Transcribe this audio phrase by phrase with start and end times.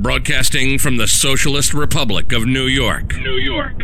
[0.00, 3.14] broadcasting from the Socialist Republic of New York.
[3.16, 3.74] New York.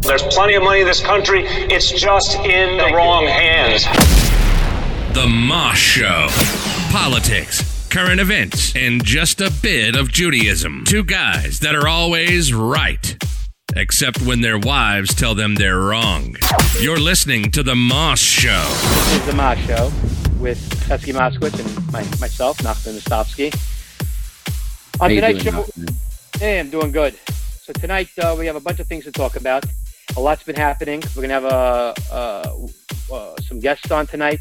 [0.00, 1.44] There's plenty of money in this country.
[1.44, 3.84] It's just in the wrong hands.
[5.14, 6.28] The Moss Show.
[6.90, 10.84] Politics, current events, and just a bit of Judaism.
[10.86, 13.14] Two guys that are always right,
[13.76, 16.34] except when their wives tell them they're wrong.
[16.80, 18.64] You're listening to The Moss Show.
[18.68, 19.92] This is The Moss Show
[20.40, 20.58] with
[20.88, 23.71] Chezki Moskowitz and my, myself, Nachman Mostovsky.
[25.00, 25.64] On How you tonight's show,
[26.38, 27.18] hey, I'm doing good.
[27.26, 29.64] So tonight uh, we have a bunch of things to talk about.
[30.16, 31.02] A lot's been happening.
[31.16, 32.66] We're gonna have uh, uh,
[33.12, 34.40] uh, some guests on tonight.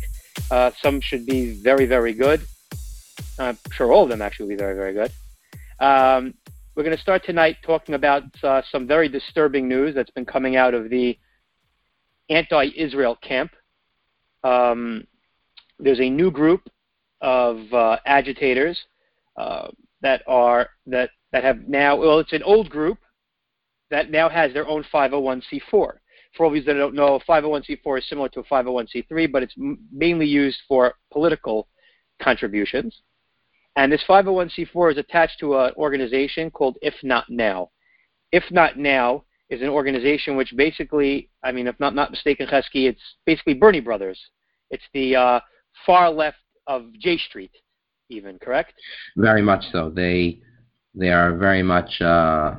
[0.49, 2.41] Uh, some should be very, very good.
[3.39, 5.11] I'm sure all of them actually will be very, very good.
[5.79, 6.33] Um,
[6.75, 10.55] we're going to start tonight talking about uh, some very disturbing news that's been coming
[10.55, 11.17] out of the
[12.29, 13.51] anti-Israel camp.
[14.43, 15.05] Um,
[15.79, 16.69] there's a new group
[17.19, 18.79] of uh, agitators
[19.37, 19.69] uh,
[20.01, 21.95] that are that that have now.
[21.95, 22.97] Well, it's an old group
[23.89, 25.61] that now has their own 501c4.
[25.71, 25.99] For
[26.39, 29.79] all of you that don't know, 501c4 is similar to a 501c3, but it's m-
[29.91, 31.67] mainly used for political
[32.21, 33.01] contributions.
[33.75, 37.71] And this 501c4 is attached to an organization called If Not Now.
[38.31, 42.87] If Not Now is an organization which basically, I mean, if not not mistaken, Chezki,
[42.87, 44.19] it's basically Bernie Brothers.
[44.69, 45.39] It's the uh,
[45.85, 47.51] far left of J Street,
[48.11, 48.73] even correct?
[49.17, 49.89] Very much so.
[49.89, 50.41] They
[50.93, 52.55] they are very much uh,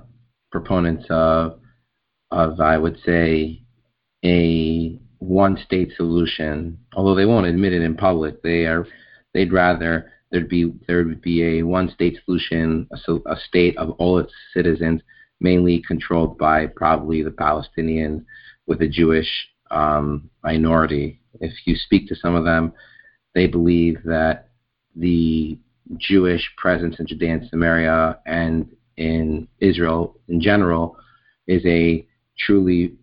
[0.50, 1.60] proponents of
[2.30, 3.62] of I would say
[4.24, 6.78] a one state solution.
[6.94, 8.86] Although they won't admit it in public, they are
[9.34, 13.90] they'd rather there'd be there would be a one state solution, a, a state of
[13.98, 15.02] all its citizens,
[15.40, 18.24] mainly controlled by probably the Palestinians
[18.66, 19.28] with a Jewish
[19.70, 21.20] um, minority.
[21.40, 22.72] If you speak to some of them,
[23.34, 24.51] they believe that
[24.96, 25.58] the
[25.96, 30.96] Jewish presence in Judea and Samaria and in Israel in general
[31.46, 32.06] is a
[32.38, 32.94] truly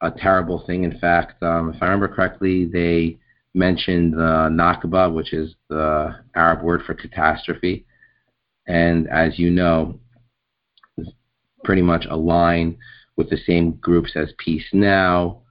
[0.00, 0.84] a terrible thing.
[0.84, 3.18] In fact, um, if I remember correctly, they
[3.54, 7.86] mentioned the Nakba, which is the Arab word for catastrophe,
[8.66, 9.98] and as you know,
[11.64, 12.76] pretty much align
[13.16, 15.41] with the same groups as Peace Now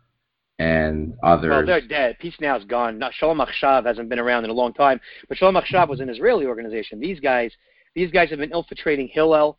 [0.61, 1.49] and others.
[1.49, 2.17] Well, they're dead.
[2.19, 2.99] Peace Now is gone.
[2.99, 6.09] Not, Shalom Achshav hasn't been around in a long time, but Shalom Achshav was an
[6.09, 6.99] Israeli organization.
[6.99, 7.51] These guys,
[7.95, 9.57] these guys have been infiltrating Hillel.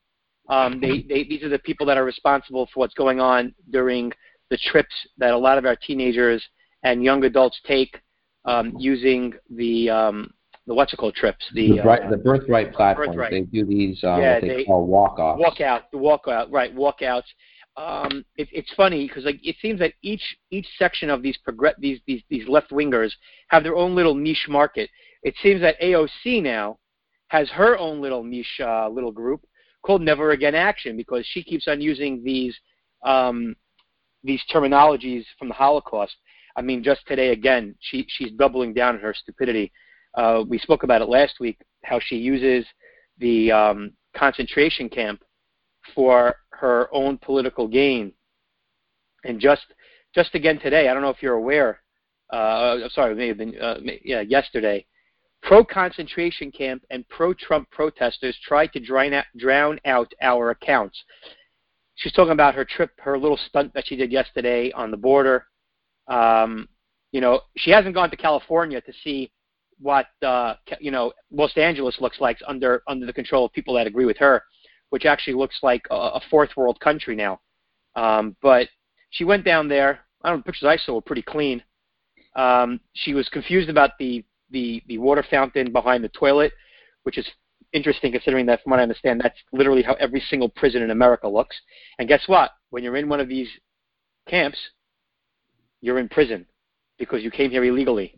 [0.48, 4.12] Um, they, they, these are the people that are responsible for what's going on during
[4.50, 6.44] the trips that a lot of our teenagers
[6.84, 8.00] and young adults take
[8.44, 10.32] um, using the um,
[10.66, 11.44] the what's it called trips.
[11.54, 13.08] The, the, uh, the birthright platform.
[13.08, 13.30] Birthright.
[13.32, 15.42] They do these um, Yeah, what they, they- call walk-offs.
[15.42, 16.74] walkout, the walkout, right?
[16.74, 17.24] Walkouts.
[17.76, 21.74] Um, it, it's funny because like it seems that each each section of these progress
[21.78, 23.12] these these these left wingers
[23.48, 24.90] have their own little niche market.
[25.22, 26.78] It seems that AOC now
[27.28, 29.46] has her own little niche uh, little group
[29.82, 32.54] called Never Again Action because she keeps on using these
[33.04, 33.56] um,
[34.22, 36.14] these terminologies from the Holocaust.
[36.56, 39.72] I mean, just today again, she she's doubling down on her stupidity.
[40.14, 42.66] Uh, we spoke about it last week how she uses
[43.18, 45.22] the um, concentration camp
[45.94, 48.12] for her own political gain.
[49.24, 49.66] And just
[50.14, 51.80] just again today, I don't know if you're aware.
[52.32, 54.86] Uh, I'm sorry, it may have been uh, yeah yesterday.
[55.42, 61.02] Pro concentration camp and pro Trump protesters tried to drown out, drown out our accounts.
[61.96, 65.46] She's talking about her trip, her little stunt that she did yesterday on the border.
[66.08, 66.68] Um,
[67.10, 69.32] you know, she hasn't gone to California to see
[69.80, 73.86] what uh, you know Los Angeles looks like under under the control of people that
[73.86, 74.42] agree with her
[74.92, 77.40] which actually looks like a, a fourth world country now.
[77.96, 78.68] Um, but
[79.08, 80.00] she went down there.
[80.22, 81.62] I don't know, the pictures I saw were pretty clean.
[82.36, 86.52] Um, she was confused about the, the, the water fountain behind the toilet,
[87.04, 87.26] which is
[87.72, 91.26] interesting considering that, from what I understand, that's literally how every single prison in America
[91.26, 91.56] looks.
[91.98, 92.50] And guess what?
[92.68, 93.48] When you're in one of these
[94.28, 94.58] camps,
[95.80, 96.44] you're in prison
[96.98, 98.14] because you came here illegally.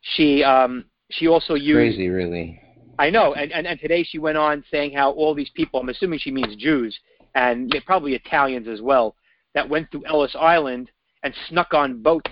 [0.00, 2.62] She um, she also used Crazy, really.
[3.00, 5.88] I know, and, and, and today she went on saying how all these people, I'm
[5.88, 6.98] assuming she means Jews,
[7.34, 9.16] and probably Italians as well,
[9.54, 10.90] that went through Ellis Island
[11.22, 12.30] and snuck on boats.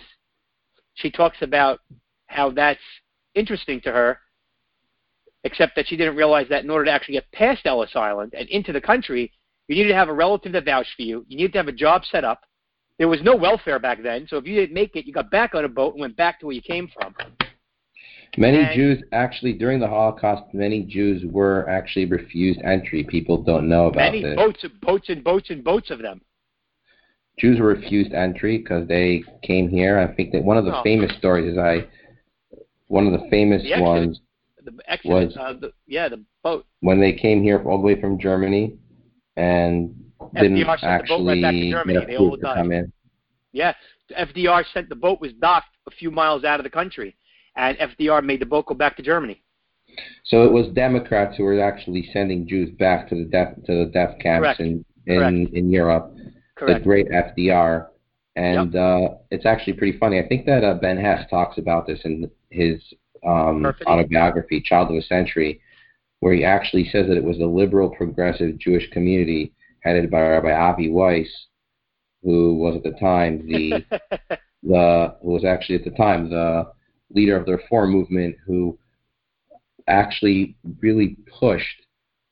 [0.93, 1.81] She talks about
[2.27, 2.83] how that's
[3.35, 4.19] interesting to her,
[5.45, 8.47] except that she didn't realize that in order to actually get past Ellis Island and
[8.51, 9.33] into the country,
[9.69, 11.25] you needed to have a relative that vouched for you.
[11.29, 12.43] You needed to have a job set up.
[12.99, 15.55] There was no welfare back then, so if you didn't make it, you got back
[15.55, 17.15] on a boat and went back to where you came from.
[18.39, 23.05] Many And- Jews actually during the Holocaust, many Jews were actually refused entry.
[23.05, 24.37] People don't know about Many this.
[24.37, 26.21] boats, boats and boats and boats of them.
[27.39, 29.99] Jews were refused entry because they came here.
[29.99, 30.83] I think that one of the Oh.
[30.83, 31.87] famous stories is I,
[32.89, 33.87] one of the famous The Exodus.
[33.89, 34.21] ones.
[34.65, 36.67] the Exodus, was uh, the, yeah, the boat.
[36.81, 38.77] When they came here all the way from Germany,
[39.37, 39.95] and
[40.35, 42.05] didn't FDR actually the boat right back to Germany.
[42.07, 42.57] They all died.
[42.57, 42.93] come in.
[43.53, 43.73] Yeah,
[44.11, 47.17] FDR sent the boat was docked a few miles out of the country,
[47.59, 49.43] and FDR made the boat go back to Germany.
[50.25, 53.91] So it was Democrats who were actually sending Jews back to the death to the
[53.93, 54.61] death camps Correct.
[54.61, 55.55] in in, Correct.
[55.55, 56.15] in Europe.
[56.57, 56.81] Correct.
[56.81, 57.89] The great FDR,
[58.37, 58.83] and Yep.
[58.83, 60.19] uh, it's actually pretty funny.
[60.19, 62.81] I think that uh, Ben Hecht talks about this in his
[63.27, 65.61] um, autobiography, Child of a Century,
[66.21, 70.53] where he actually says that it was the liberal, progressive Jewish community headed by Rabbi
[70.53, 71.29] Avi Weiss,
[72.23, 73.85] who was at the time the
[74.63, 76.73] the who was actually at the time the
[77.11, 78.79] leader of the reform movement who
[79.87, 81.83] actually really pushed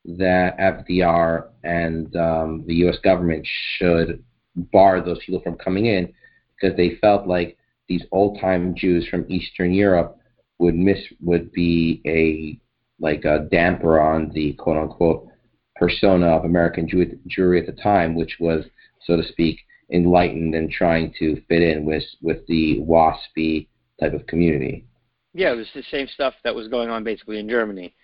[0.05, 2.97] that FDR and um, the U.S.
[3.03, 3.47] government
[3.77, 4.23] should
[4.55, 6.13] bar those people from coming in
[6.55, 7.57] because they felt like
[7.89, 10.19] these old-time Jews from Eastern Europe
[10.59, 12.59] would miss would be a
[12.99, 15.29] like a damper on the quote-unquote
[15.77, 18.65] persona of American Jew, Jewry at the time, which was,
[19.05, 19.59] so to speak,
[19.93, 23.69] enlightened and trying to fit in with with the waspy
[24.01, 24.87] type of community.
[25.35, 27.95] Yeah, it was the same stuff that was going on basically in Germany.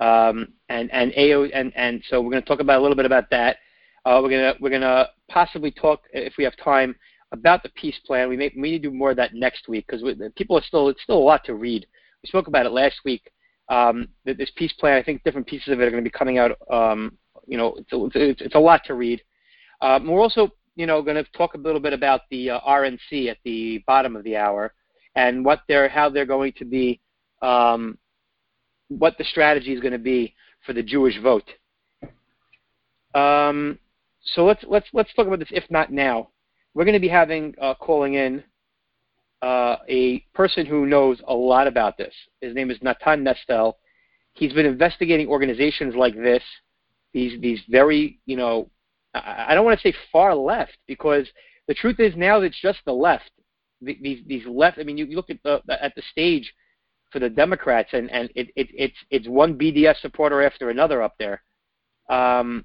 [0.00, 3.06] Um, and and AO and and so we're going to talk about a little bit
[3.06, 3.58] about that.
[4.04, 6.96] Uh, we're gonna we're gonna possibly talk if we have time
[7.32, 8.28] about the peace plan.
[8.28, 10.02] We may we need to do more of that next week because
[10.36, 11.86] people are still it's still a lot to read.
[12.22, 13.30] We spoke about it last week.
[13.68, 16.18] Um, that this peace plan, I think different pieces of it are going to be
[16.18, 16.58] coming out.
[16.68, 17.16] Um,
[17.46, 19.22] you know, it's a, it's, it's a lot to read.
[19.80, 23.28] Um, we're also you know going to talk a little bit about the uh, RNC
[23.28, 24.72] at the bottom of the hour
[25.14, 27.00] and what they're how they're going to be
[27.42, 27.98] um,
[28.88, 30.34] what the strategy is going to be
[30.66, 31.48] for the Jewish vote.
[33.14, 33.78] Um,
[34.22, 35.48] so let's let's let's talk about this.
[35.50, 36.30] If not now,
[36.74, 38.44] we're going to be having uh, calling in
[39.42, 42.14] uh, a person who knows a lot about this.
[42.40, 43.74] His name is Natan Nestel.
[44.34, 46.42] He's been investigating organizations like this,
[47.12, 48.70] these these very you know
[49.14, 51.26] I, I don't want to say far left because
[51.66, 53.30] the truth is now it's just the left.
[53.80, 54.78] The- These these left.
[54.78, 56.52] I mean, you you look at the at the stage
[57.10, 61.14] for the Democrats, and and it, it it's it's one BDS supporter after another up
[61.18, 61.42] there.
[62.08, 62.64] Um,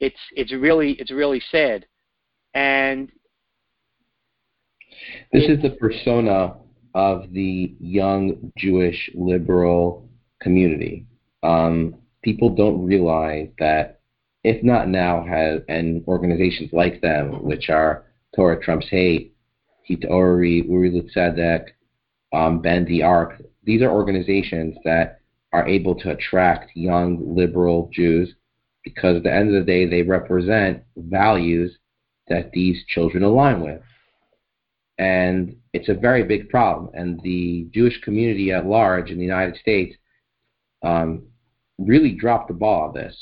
[0.00, 1.86] it's it's really it's really sad,
[2.54, 3.10] and
[5.32, 6.54] This is the persona
[6.94, 10.08] of the young Jewish liberal
[10.40, 11.06] community.
[11.42, 14.00] Um, people don't realize that
[14.44, 18.04] if not now, has and organizations like them, which are
[18.34, 19.31] Torah Trump's Hate,
[19.88, 21.68] Hitori, Uri L'Tzedek,
[22.32, 25.20] um, Bend the Ark, these are organizations that
[25.52, 28.34] are able to attract young liberal Jews
[28.84, 31.76] because at the end of the day, they represent values
[32.28, 33.82] that these children align with
[34.98, 36.90] and it's a very big problem.
[36.94, 39.96] And the Jewish community at large in the United States
[40.82, 41.24] um,
[41.78, 43.16] really dropped the ball on this.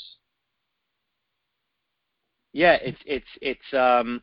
[2.53, 4.21] yeah, it's it's it's um,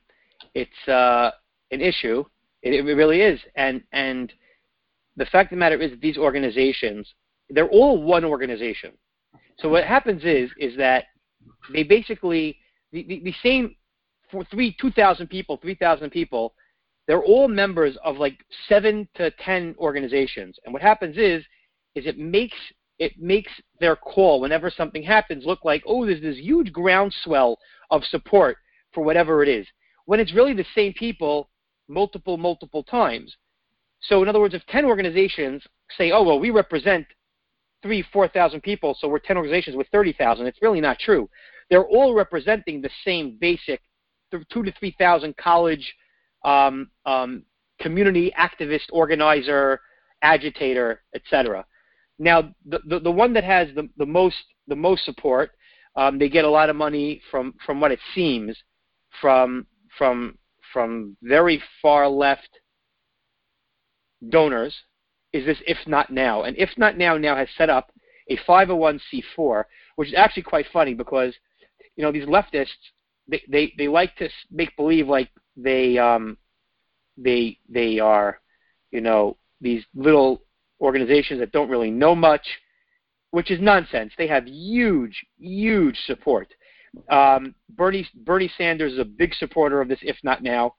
[0.55, 1.31] it's uh,
[1.71, 2.25] an issue.
[2.63, 4.33] It, it really is, and and
[5.17, 7.13] the fact of the matter is these organizations,
[7.51, 8.93] they're all one organization.
[9.59, 11.05] So what happens is is that
[11.73, 12.59] they basically
[12.93, 13.77] the, the, the same
[14.31, 16.55] for three two thousand people, three thousand people,
[17.07, 18.39] they're all members of like
[18.69, 20.57] seven to ten organizations.
[20.65, 21.45] And what happens is
[21.95, 22.57] is it makes
[22.99, 27.59] it makes their call whenever something happens look like oh there's this huge groundswell
[27.91, 28.57] of support
[28.93, 29.67] for whatever it is
[30.07, 31.49] when it's really the same people
[31.89, 33.35] multiple multiple times.
[34.01, 35.63] So in other words, if ten organizations
[35.97, 37.07] say oh well we represent
[37.83, 41.29] three four thousand people so we're ten organizations with thirty thousand, it's really not true.
[41.71, 43.81] They're all representing the same basic
[44.31, 45.95] two to three thousand college
[46.45, 47.43] um, um,
[47.81, 49.81] community activist, organizer,
[50.23, 51.65] agitator, etc.
[52.19, 55.53] Now, the, the, the one that has the, the most the most support,
[55.97, 58.57] um, they get a lot of money from from what it seems
[59.21, 59.67] from
[59.97, 60.37] from
[60.73, 62.49] from very far left
[64.29, 64.75] donors.
[65.33, 66.43] Is this If Not Now?
[66.45, 67.93] And If Not Now now has set up
[68.29, 69.65] a 501c4,
[69.97, 71.35] which is actually quite funny because
[71.97, 72.67] you know these leftists
[73.29, 76.39] they they, they like to make believe like they um
[77.19, 78.41] they they are
[78.91, 80.43] you know these little
[80.81, 82.47] organizations that don't really know much
[83.33, 86.49] which is nonsense they have huge huge support
[87.11, 90.75] um, bernie bernie sanders is a big supporter of this if not now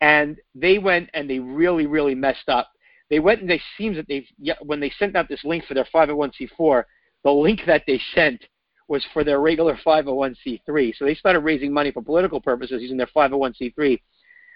[0.00, 2.70] and they went and they really really messed up
[3.10, 4.26] they went and they seems that they
[4.62, 6.84] when they sent out this link for their 501c4
[7.24, 8.44] the link that they sent
[8.88, 13.08] was for their regular 501c3 so they started raising money for political purposes using their
[13.14, 13.98] 501c3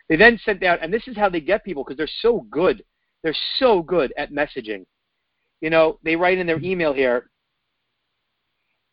[0.09, 2.85] they then sent out, and this is how they get people because they're so good.
[3.23, 4.85] They're so good at messaging.
[5.61, 7.31] you know, they write in their email here.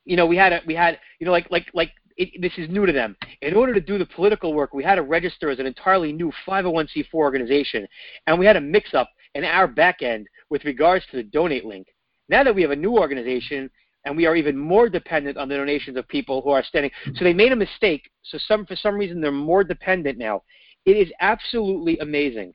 [0.05, 2.69] You know, we had a we had you know like like like it, this is
[2.69, 3.15] new to them.
[3.41, 6.31] In order to do the political work, we had to register as an entirely new
[6.47, 7.87] 501c4 organization,
[8.27, 11.87] and we had a mix-up in our back end with regards to the donate link.
[12.29, 13.69] Now that we have a new organization,
[14.05, 16.91] and we are even more dependent on the donations of people who are standing.
[17.15, 18.09] So they made a mistake.
[18.23, 20.43] So some for some reason they're more dependent now.
[20.85, 22.53] It is absolutely amazing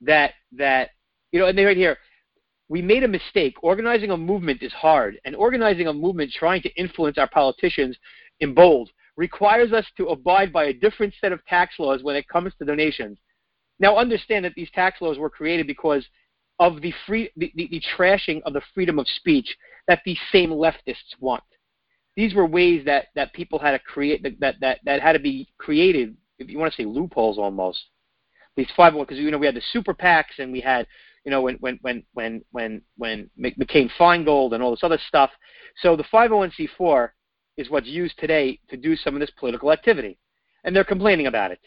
[0.00, 0.90] that that
[1.32, 1.98] you know, and they right here,
[2.68, 3.54] we made a mistake.
[3.62, 7.96] Organizing a movement is hard, and organizing a movement trying to influence our politicians
[8.40, 12.28] in bold requires us to abide by a different set of tax laws when it
[12.28, 13.18] comes to donations.
[13.78, 16.04] Now, understand that these tax laws were created because
[16.58, 19.56] of the free the, the, the trashing of the freedom of speech
[19.88, 21.42] that these same leftists want.
[22.16, 25.48] These were ways that, that people had to create that, that, that had to be
[25.58, 27.80] created, if you want to say loopholes almost.
[28.56, 30.86] These five oh because you know we had the super PACs and we had
[31.24, 35.30] you know when when when when when when McCain Feingold and all this other stuff.
[35.80, 37.10] So the 501c4
[37.56, 40.18] is what's used today to do some of this political activity,
[40.64, 41.60] and they're complaining about it.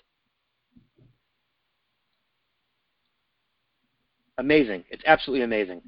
[4.38, 4.84] Amazing!
[4.90, 5.82] It's absolutely amazing.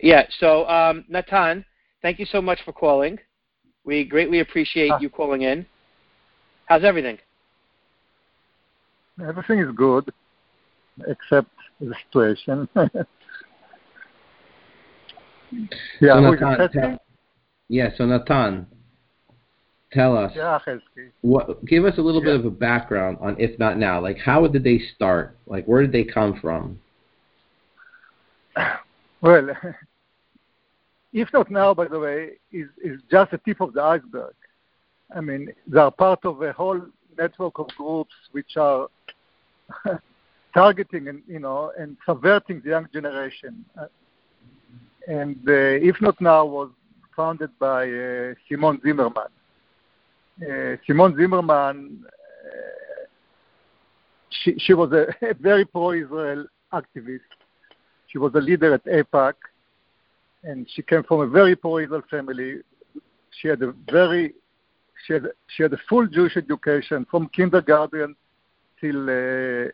[0.00, 0.26] Yeah.
[0.38, 1.64] So um, Natan,
[2.02, 3.18] thank you so much for calling.
[3.84, 4.98] We greatly appreciate ah.
[4.98, 5.66] you calling in.
[6.66, 7.18] How's everything?
[9.22, 10.12] Everything is good,
[11.06, 11.48] except
[11.80, 12.68] the situation.
[16.00, 16.98] yeah, so Natan, tell,
[17.68, 17.90] yeah.
[17.96, 18.66] So Natan,
[19.92, 20.32] tell us.
[20.34, 20.58] Yeah,
[21.20, 21.64] what?
[21.64, 22.32] Give us a little yeah.
[22.32, 24.00] bit of a background on if not now.
[24.00, 25.38] Like, how did they start?
[25.46, 26.80] Like, where did they come from?
[29.20, 29.48] Well,
[31.14, 34.34] if not now, by the way, is is just the tip of the iceberg.
[35.16, 36.82] I mean, they are part of a whole
[37.16, 38.88] network of groups which are
[40.54, 43.64] targeting and you know and subverting the young generation.
[43.80, 43.86] Uh,
[45.06, 46.70] and uh, if not now, was
[47.14, 49.30] founded by uh, Simone Zimmerman.
[50.40, 53.04] Uh, Simone Zimmerman, uh,
[54.30, 57.20] she she was a, a very pro-Israel activist
[58.14, 59.32] she was a leader at AIPAC,
[60.44, 62.58] and she came from a very poor Israel family.
[63.40, 64.34] She had a very
[65.04, 68.14] she had, she had a full Jewish education from kindergarten
[68.80, 69.70] till uh,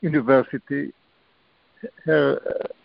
[0.00, 0.92] university.
[2.04, 2.40] Her,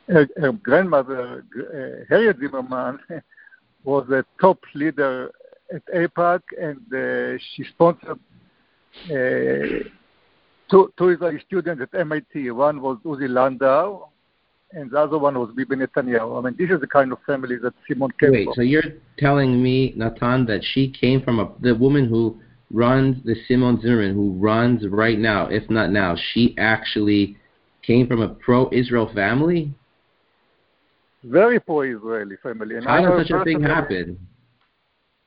[0.07, 2.99] her, her grandmother, uh, Harriet Zimmerman,
[3.83, 5.31] was a top leader
[5.73, 8.19] at AIPAC, and uh, she sponsored
[9.05, 9.89] uh,
[10.69, 12.51] two, two Israeli students at MIT.
[12.51, 14.09] One was Uzi Landau,
[14.71, 16.39] and the other one was Bibi Netanyahu.
[16.39, 18.53] I mean, this is the kind of family that Simone came Wait, from.
[18.55, 18.83] so you're
[19.17, 22.39] telling me, Natan, that she came from a, the woman who
[22.71, 27.37] runs the Simone Zimmerman, who runs right now, if not now, she actually
[27.81, 29.73] came from a pro-Israel family?
[31.23, 32.75] Very pro-Israeli family.
[32.75, 34.19] And How does such a thing happen?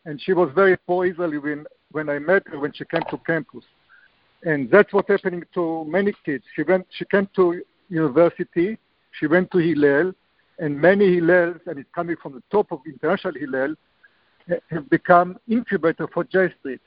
[0.05, 3.65] And she was very pro-Israeli when, when I met her, when she came to campus
[4.45, 6.45] and that's what's happening to many kids.
[6.55, 8.79] She went, she came to university,
[9.19, 10.13] she went to Hillel,
[10.59, 13.75] and many Hillels, and it's coming from the top of international Hillel,
[14.71, 16.81] have become incubator for J Street.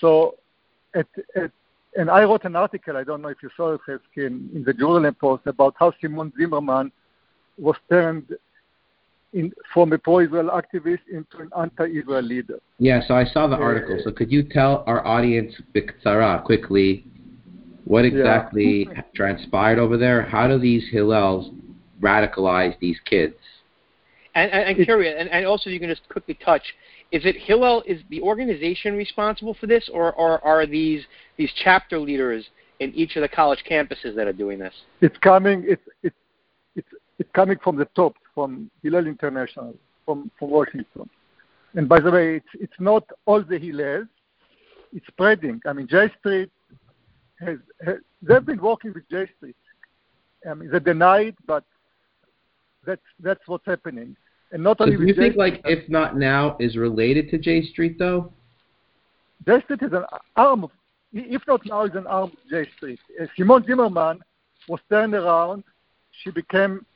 [0.00, 0.36] So,
[0.94, 1.50] at, at,
[1.96, 4.74] and I wrote an article, I don't know if you saw it, in, in the
[4.74, 6.92] Jerusalem Post, about how Simone Zimmerman
[7.58, 8.36] was turned
[9.32, 12.58] in, from a pro-Israel activist into an anti-Israel leader.
[12.78, 13.98] Yeah, so I saw the uh, article.
[14.04, 17.06] So could you tell our audience, Biktsara, quickly,
[17.84, 19.02] what exactly yeah.
[19.14, 20.22] transpired over there?
[20.22, 21.54] How do these Hillels
[22.00, 23.36] radicalize these kids?
[24.34, 26.74] And, and, and curious, and, and also you can just quickly touch,
[27.12, 31.04] is it Hillel, is the organization responsible for this, or, or are these,
[31.36, 32.44] these chapter leaders
[32.80, 34.74] in each of the college campuses that are doing this?
[35.00, 36.16] It's coming, it's, it's,
[37.18, 41.08] it's, coming from the top from Hillel International, from, from Washington.
[41.74, 44.08] And by the way, it's, it's not all the Hillels,
[44.92, 45.60] it's spreading.
[45.66, 46.50] I mean, J Street
[47.40, 49.56] has, has they've been working with J Street.
[50.48, 51.64] I mean, they deny it, but
[52.86, 54.16] that's that's what's happening.
[54.52, 57.64] And not only so do you think, like, if not now, is related to J
[57.66, 58.32] Street though?
[59.46, 60.04] J Street is an
[60.36, 60.70] arm of,
[61.12, 63.00] if not now, is an arm of J Street.
[63.20, 64.20] Uh, Simone Zimmerman
[64.68, 65.64] was turned around.
[66.22, 66.86] She became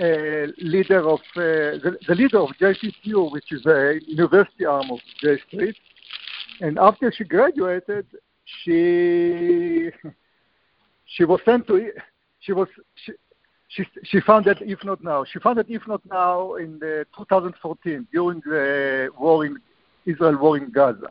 [0.00, 4.64] a leader of uh, the, the, leader of J Street U, which is a university
[4.64, 5.76] arm of J Street.
[6.60, 8.06] And after she graduated,
[8.64, 9.90] she
[11.06, 11.92] she was sent to
[12.40, 13.12] she was she,
[13.68, 19.08] she, she founded if not now she founded if not now in 2014 during the
[19.18, 19.58] war in
[20.06, 21.10] Israel war in Gaza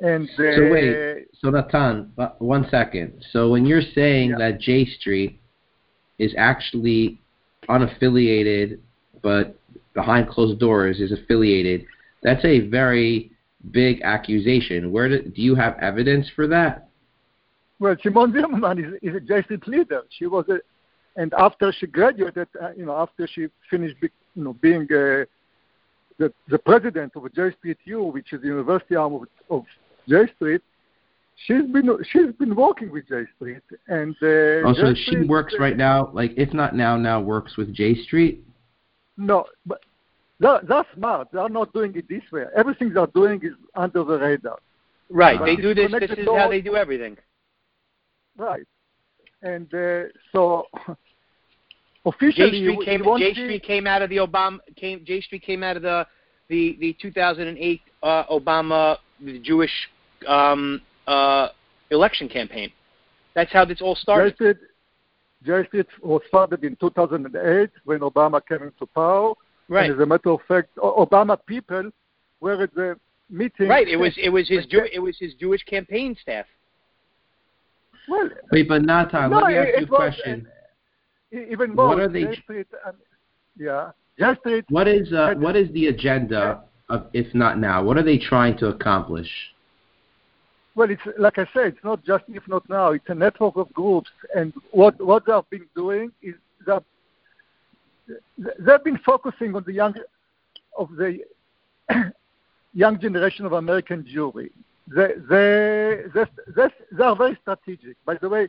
[0.00, 3.24] And uh, So wait, so Natan, one second.
[3.32, 4.38] So when you're saying Yeah.
[4.38, 5.38] that J Street
[6.18, 7.20] is actually
[7.68, 8.78] unaffiliated,
[9.22, 9.44] but
[9.94, 11.84] behind closed doors is affiliated,
[12.22, 13.30] that's a very
[13.70, 14.90] big accusation.
[14.90, 16.88] Where do, do you have evidence for that?
[17.78, 20.02] Well, Simone Zimmerman is, is a J Street leader.
[20.16, 20.58] She was a,
[21.16, 25.24] and after she graduated, uh, you know, after she finished, be, you know, being uh,
[26.18, 29.64] the the president of J Street U, which is the university arm of, of
[30.08, 30.62] J Street,
[31.46, 35.54] she's been she's been working with J Street, and uh, Oh, J she Street, works
[35.58, 38.44] right now, like if not now, now works with J Street.
[39.16, 39.80] No, but
[40.40, 41.28] they're, they're smart.
[41.32, 42.44] They're not doing it this way.
[42.56, 44.58] Everything they're doing is under the radar.
[45.08, 45.38] Right.
[45.38, 45.92] But They do this.
[46.00, 47.16] This is how they do everything.
[48.36, 48.66] Right.
[49.42, 50.94] And uh, so J
[52.06, 53.18] officially, you- Street came.
[53.18, 54.58] J Street came out of the Obama.
[54.76, 55.04] Came.
[55.04, 56.06] J Street came out of the
[56.48, 59.70] the the 2008 uh, Obama the Jewish
[60.26, 61.48] um, uh,
[61.90, 62.72] election campaign.
[63.34, 64.34] That's how this all J started.
[64.34, 64.56] Street,
[65.44, 69.34] J Street was founded in 2008 when Obama came into power.
[69.68, 69.90] Right.
[69.90, 71.90] And as a matter of fact, Obama people
[72.40, 72.96] were at the
[73.30, 73.68] meeting.
[73.68, 73.88] Right.
[73.88, 76.46] It was it was his Jew, it was his Jewish campaign staff.
[78.08, 80.48] Well, Wait, but Natan, No, let me it- ask you a question.
[81.32, 81.88] even more.
[81.88, 82.94] What are they- Street, um,
[83.56, 83.90] yeah.
[84.40, 84.64] Street.
[84.68, 87.82] What is uh, what is the agenda of if not now?
[87.82, 89.30] What are they trying to accomplish?
[90.74, 92.92] Well, it's like I said, it's not just if not now.
[92.92, 96.34] It's a network of groups, and what what they've been doing is
[96.66, 96.82] that
[98.38, 99.94] they've been focusing on the young
[100.78, 101.18] of the
[102.74, 104.50] young generation of American Jewry.
[104.88, 106.24] They they they
[106.56, 107.96] they, they are very strategic.
[108.04, 108.48] By the way,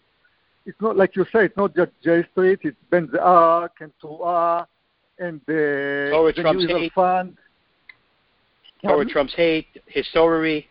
[0.65, 1.45] it's not like you say.
[1.45, 2.59] It's not just J Street.
[2.63, 4.67] It's Ben Ark and Torah
[5.19, 6.93] and the, Torah the Trump's New hate.
[6.93, 7.37] Fund.
[8.81, 9.13] Torah Pardon?
[9.13, 10.67] Trump's hate, historicity.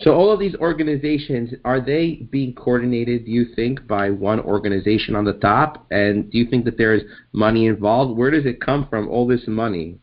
[0.00, 3.24] So all of these organizations are they being coordinated?
[3.24, 5.86] Do you think by one organization on the top?
[5.90, 8.16] And do you think that there is money involved?
[8.16, 9.08] Where does it come from?
[9.08, 9.98] All this money.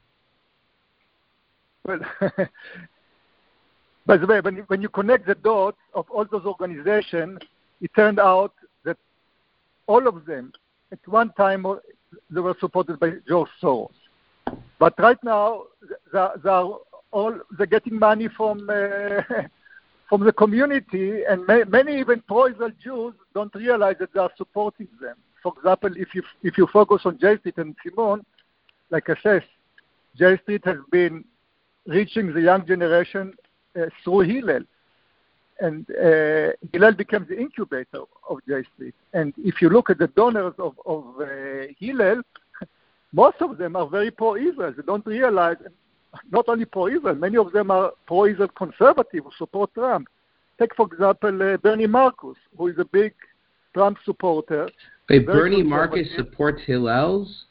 [1.86, 2.00] Well,
[4.06, 7.40] by the way, when you, when you connect the dots of all those organizations,
[7.82, 8.98] it turned out that
[9.88, 10.54] all of them,
[10.92, 11.66] at one time,
[12.30, 13.90] they were supported by George Soros.
[14.78, 15.64] But right now,
[16.14, 16.78] they, they are
[17.12, 19.22] all they're getting money from uh,
[20.10, 24.88] from the community, and ma- many even pro-Israel Jews don't realize that they are supporting
[25.02, 25.16] them.
[25.42, 28.24] For example, if you if you focus on J Street and Simone,
[28.92, 29.44] like I said,
[30.16, 31.24] J Street has been
[31.88, 33.34] reaching the young generation
[34.04, 34.62] through Hillel.
[35.60, 38.96] And uh, Hillel becomes the incubator of J Street.
[39.14, 42.22] And if you look at the donors of, of uh, Hillel,
[43.14, 44.74] most of them are very pro-Israel.
[44.76, 45.58] They don't realize,
[46.30, 50.08] not only pro-Israel, many of them are pro-Israel conservative who support Trump.
[50.60, 53.14] Take, for example, uh, Bernie Marcus, who is a big
[53.74, 54.70] Trump supporter.
[55.10, 55.64] Wait, Bernie.
[55.64, 57.46] Marcus supports Hillel's?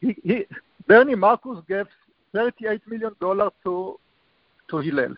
[0.00, 0.44] He, he,
[0.86, 1.86] Bernie Marcus gave
[2.34, 3.12] $38 million
[3.64, 3.98] to,
[4.72, 5.14] to Hillel.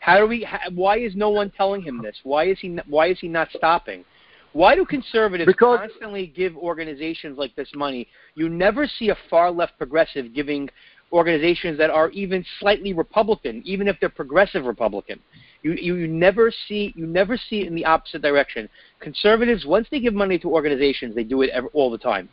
[0.00, 0.44] How do we?
[0.44, 2.16] How, why is no one telling him this?
[2.22, 2.78] Why is he?
[2.88, 4.04] Why is he not stopping?
[4.52, 8.06] Why do conservatives Because- constantly give organizations like this money?
[8.36, 10.70] You never see a far left progressive giving
[11.12, 15.20] organizations that are even slightly Republican, even if they're progressive Republican.
[15.62, 18.68] You, you you never see you never see it in the opposite direction.
[19.00, 22.28] Conservatives, once they give money to organizations, they do it all the time.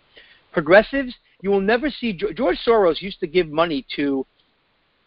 [0.52, 2.14] Progressives, you will never see.
[2.14, 4.26] George Soros used to give money to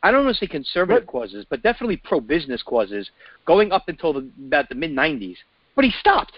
[0.06, 3.10] I don't want to say conservative causes, but definitely pro-business causes,
[3.44, 5.34] going up until the, about the mid '90s.
[5.74, 6.34] But he stopped.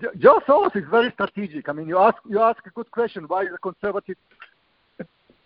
[0.00, 1.68] Jo- Joe Soros is very strategic.
[1.68, 3.24] I mean, you ask you ask a good question.
[3.24, 4.16] Why the conservative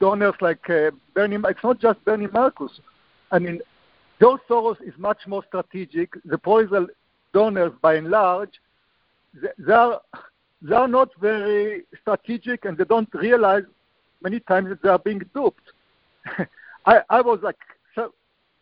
[0.01, 1.39] donors like uh, Bernie?
[1.49, 2.71] It's not just Bernie Marcus.
[3.33, 3.61] I mean,
[4.21, 6.11] Joe Soros is much more strategic.
[6.25, 6.87] The pro-Israel
[7.33, 8.61] donors, by and large,
[9.35, 10.01] they, they are
[10.63, 13.65] they are not very strategic, and they don't realize
[14.23, 15.73] many times that they are being duped.
[16.87, 17.59] I I was like
[17.95, 18.15] se-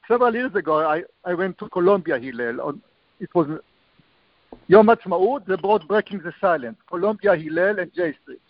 [0.06, 0.78] several years ago.
[0.78, 2.60] I I went to Columbia, Hillel.
[2.60, 2.82] On
[3.20, 3.48] it was
[4.68, 8.40] Yom Ha'atzmaut, they brought Breaking the Silence, Columbia Hillel and J Street.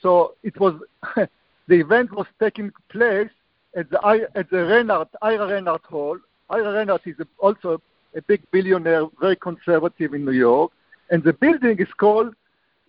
[0.00, 0.74] So it was,
[1.16, 1.28] the
[1.68, 3.30] event was taking place
[3.76, 6.18] at the, at the Rennert, Ira Rennert Hall.
[6.50, 7.80] Ira Rennert is also
[8.14, 10.72] a big billionaire, very conservative in New York.
[11.10, 12.34] And the building is called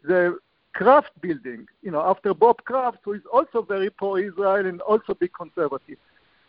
[0.04, 0.38] the
[0.74, 5.32] Kraft Building, you know, after Bob Kraft, who is also very pro-Israel and also big
[5.34, 5.98] conservative.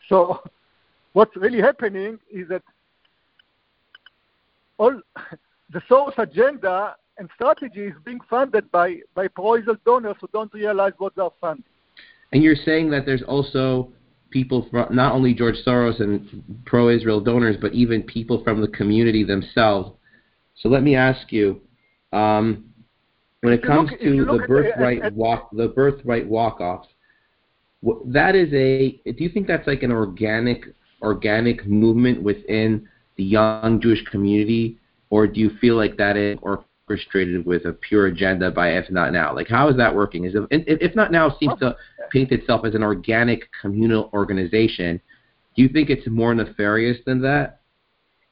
[0.09, 0.43] So
[1.13, 2.63] what's really happening is that
[4.79, 5.01] all
[5.71, 10.93] the Soros agenda and strategy is being funded by, by pro-Israel donors who don't realize
[10.99, 11.65] what they're funding.
[12.33, 13.93] And you're saying that there's also
[14.31, 19.23] people from not only George Soros and pro-Israel donors, but even people from the community
[19.23, 19.93] themselves.
[20.57, 21.61] So let me ask you,
[22.13, 22.65] um,
[23.45, 26.89] when it comes look- to the look at the- birthright at- walk, the birthright walk-offs,
[28.07, 28.93] that is a.
[29.05, 30.65] Do you think that's like an organic,
[31.03, 34.79] organic movement within the young Jewish community,
[35.11, 39.13] or do you feel like that is orchestrated with a pure agenda by If Not
[39.13, 39.35] Now?
[39.35, 40.25] Like, how is that working?
[40.25, 41.77] Is it, if If Not Now seems to
[42.11, 45.01] paint itself as an organic communal organization,
[45.55, 47.61] do you think it's more nefarious than that?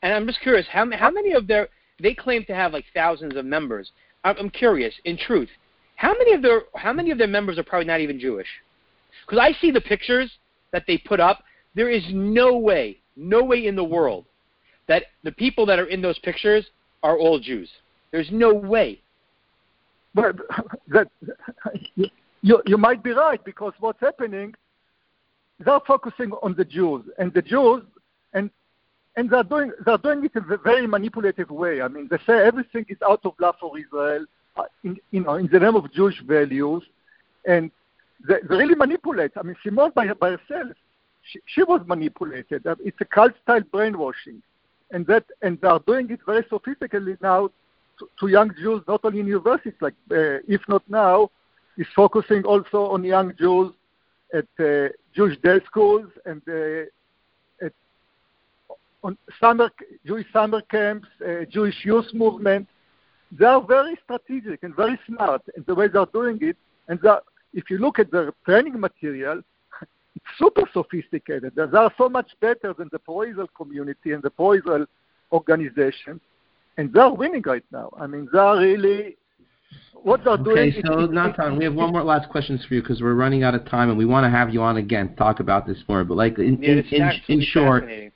[0.01, 1.69] And I'm just curious, how how many of their
[2.01, 3.93] they claim to have like thousands of members.
[4.25, 5.49] I'm, curious, in truth,
[5.97, 8.47] how many of their how many of their members are probably not even Jewish?
[9.27, 10.31] Because I see the pictures
[10.73, 11.43] that they put up.
[11.75, 14.25] There is no way, no way in the world
[14.89, 16.67] that the people that are in those pictures
[17.03, 17.71] are all Jews.
[18.11, 19.01] There's no way.
[20.15, 20.37] But
[20.89, 21.09] that
[22.43, 24.55] you you might be right because what's happening,
[25.65, 27.83] they're focusing on the Jews and the Jews,
[28.35, 28.51] and
[29.17, 31.83] and they're doing they're doing it in a very manipulative way.
[31.83, 34.25] I mean, they say everything is out of love for Israel,
[34.57, 36.83] uh, in, you know, in the name of Jewish values,
[37.47, 37.71] and
[38.27, 39.33] they, they really manipulate.
[39.37, 40.73] I mean, Simone by, by herself,
[41.23, 42.67] she, she was manipulated.
[42.67, 44.43] Uh, It's a cult style brainwashing,
[44.91, 47.51] and that and they are doing it very sophisticatedly now
[47.99, 51.31] to, to young Jews, not only in universities, like uh, if not now,
[51.77, 53.73] is focusing also on young Jews
[54.33, 56.85] at uh, Jewish day schools and uh,
[59.03, 59.71] on summer
[60.07, 62.69] Jewish summer camps, uh, Jewish youth movement.
[63.39, 66.57] They are very strategic and very smart in the way they are doing it.
[66.89, 67.11] And they
[67.55, 69.43] if you look at their training material,
[70.17, 71.53] it's super sophisticated.
[71.55, 74.87] They are so much better than the pro-Israel community and the pro-Israel
[75.33, 76.21] organization,
[76.77, 77.91] and they are winning right now.
[77.99, 79.17] I mean, they are really
[79.95, 80.59] what they're doing.
[80.59, 83.15] Okay, is- so is- Natan, we have one more last questions for you because we're
[83.15, 85.67] running out of time, and we want to have you on again to talk about
[85.67, 86.05] this more.
[86.05, 88.13] But like in, Yeah, in, in, in short, fascinating.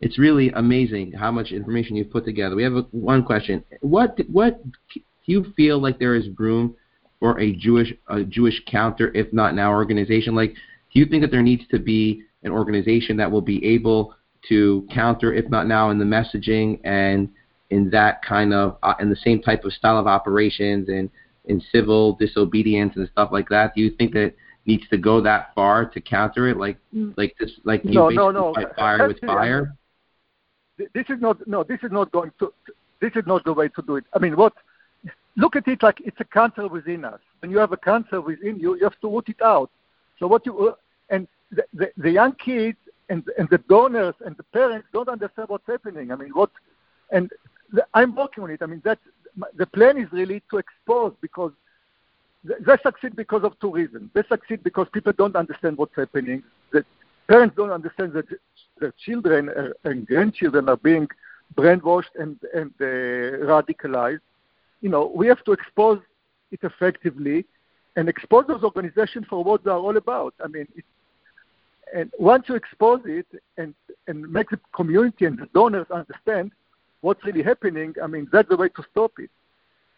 [0.00, 2.54] It's really amazing how much information you've put together.
[2.54, 4.62] We have a, one question: What what
[4.94, 6.76] do you feel like there is room
[7.18, 10.34] for a Jewish a Jewish counter, if not now, organization?
[10.34, 10.54] Like,
[10.92, 14.14] do you think that there needs to be an organization that will be able
[14.48, 17.28] to counter, if not now, in the messaging and
[17.70, 21.10] in that kind of uh, in the same type of style of operations and
[21.46, 23.74] in civil disobedience and stuff like that?
[23.74, 24.34] Do you think that
[24.64, 26.78] needs to go that far to counter it, like
[27.16, 28.54] like this, like you No, basically no, no.
[28.54, 29.74] fight fire with fire?
[30.78, 32.52] Th- this is not no this is not going to
[33.00, 34.04] this is not the way to do it.
[34.14, 34.54] I mean what
[35.36, 37.20] look at it like it's a cancer within us.
[37.40, 39.70] When you have a cancer within you you have to root it out.
[40.18, 40.74] So what you uh,
[41.10, 45.48] and the, the, the young kids and and the donors and the parents don't understand
[45.48, 46.12] what's happening.
[46.12, 46.50] I mean what
[47.10, 47.30] and
[47.72, 48.62] the, i'm working on it.
[48.62, 48.98] I mean that
[49.56, 51.52] the plan is really to expose because
[52.44, 54.10] they succeed because of two reasons.
[54.14, 56.42] They succeed because people don't understand what's happening.
[56.72, 56.84] The
[57.28, 58.26] parents don't understand that
[58.80, 59.50] their children
[59.84, 61.08] and grandchildren are being
[61.54, 62.84] brainwashed and, and uh,
[63.52, 64.20] radicalized.
[64.80, 66.00] You know, we have to expose
[66.50, 67.44] it effectively
[67.96, 70.34] and expose those organizations for what they are all about.
[70.42, 70.66] I mean,
[71.94, 73.74] and once you expose it and,
[74.06, 76.52] and make the community and the donors understand
[77.00, 79.30] what's really happening, I mean, that's the way to stop it.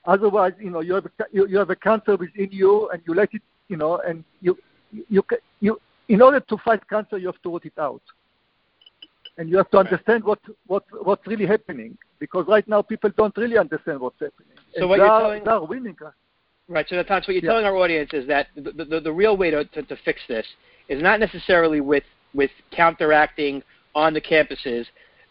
[0.07, 3.14] Otherwise, you know, you have a, you, you have a cancer within you, and you
[3.14, 4.57] let it, you know, and you
[5.09, 5.79] you ca- you
[6.11, 8.03] in order to fight cancer, you have to root it out
[9.38, 13.37] and you have to understand what, what what's really happening because right now people don't
[13.37, 14.57] really understand what's happening.
[14.75, 15.96] So and what you're telling- are winning.
[16.68, 16.87] Right.
[16.88, 17.51] So, Natan, what you're Yeah.
[17.51, 20.46] telling our audience is that the, the, the real way to, to, to fix this
[20.88, 23.62] is not necessarily with, with counteracting
[23.94, 24.87] on the campuses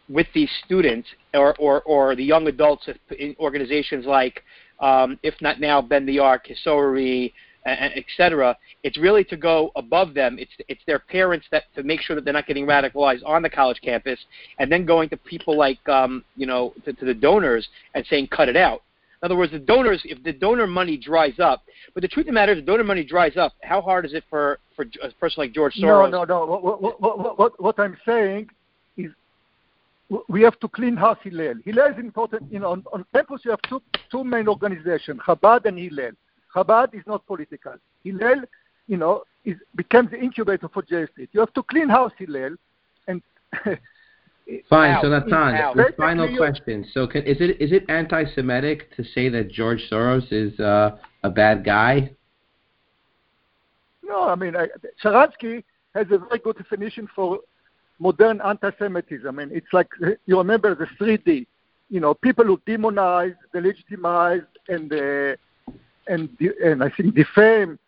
[0.10, 4.44] with these students or, or, or the young adults in organizations like,
[4.82, 7.32] um, if not now, Bend the Arc, Hisori,
[7.66, 8.56] and, et cetera.
[8.84, 10.38] It's really to go above them.
[10.40, 13.50] It's, it's their parents that to make sure that they're not getting radicalized on the
[13.50, 14.20] college campus,
[14.60, 18.28] and then going to people like, um, you know, to, to the donors and saying,
[18.28, 18.82] cut it out.
[19.22, 22.28] In other words, the donors, if the donor money dries up, but the truth of
[22.28, 23.54] the matter is, the donor money dries up.
[23.64, 26.10] How hard is it for for a person like George Soros?
[26.10, 26.46] No, no, no.
[26.46, 28.50] What, what, what, what, what I'm saying
[28.96, 29.12] is
[30.30, 31.56] we have to clean house Hillel.
[31.66, 32.50] Hillel is important.
[32.50, 36.12] You know, on, on campus you have two, two main organizations, Chabad and Hillel.
[36.56, 37.76] Chabad is not political.
[38.04, 38.42] Hillel,
[38.88, 41.30] you know, is becomes the incubator for J Street.
[41.32, 42.56] You have to clean house Hillel,
[43.08, 43.22] and
[44.70, 44.92] Fine.
[44.92, 45.04] Out.
[45.04, 46.86] So Natan, the final question.
[46.92, 51.30] So can, is it is it anti-Semitic to say that George Soros is uh, a
[51.30, 52.12] bad guy?
[54.04, 54.68] No, I mean, I,
[55.04, 57.40] Sharansky has a very good definition for
[58.00, 59.28] modern anti-Semitism.
[59.28, 59.90] I mean, it's like
[60.26, 61.46] you remember the 3D.
[61.92, 65.36] You know, people who demonize, delegitimize, and uh,
[66.10, 67.80] and de- and I think defame.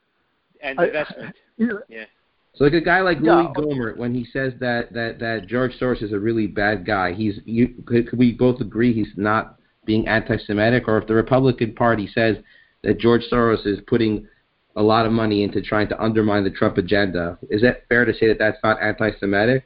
[0.62, 1.36] and I- investment.
[1.58, 2.06] you know, Yeah.
[2.54, 3.36] So like a guy like Yeah.
[3.36, 7.14] Louis Gohmert, when he says that, that, that George Soros is a really bad guy,
[7.14, 9.56] he's you could, could we both agree he's not
[9.86, 12.38] being anti-Semitic, or if the Republican Party says
[12.84, 14.28] that George Soros is putting
[14.76, 18.14] a lot of money into trying to undermine the Trump agenda, is that fair to
[18.14, 19.66] say that that's not anti-Semitic?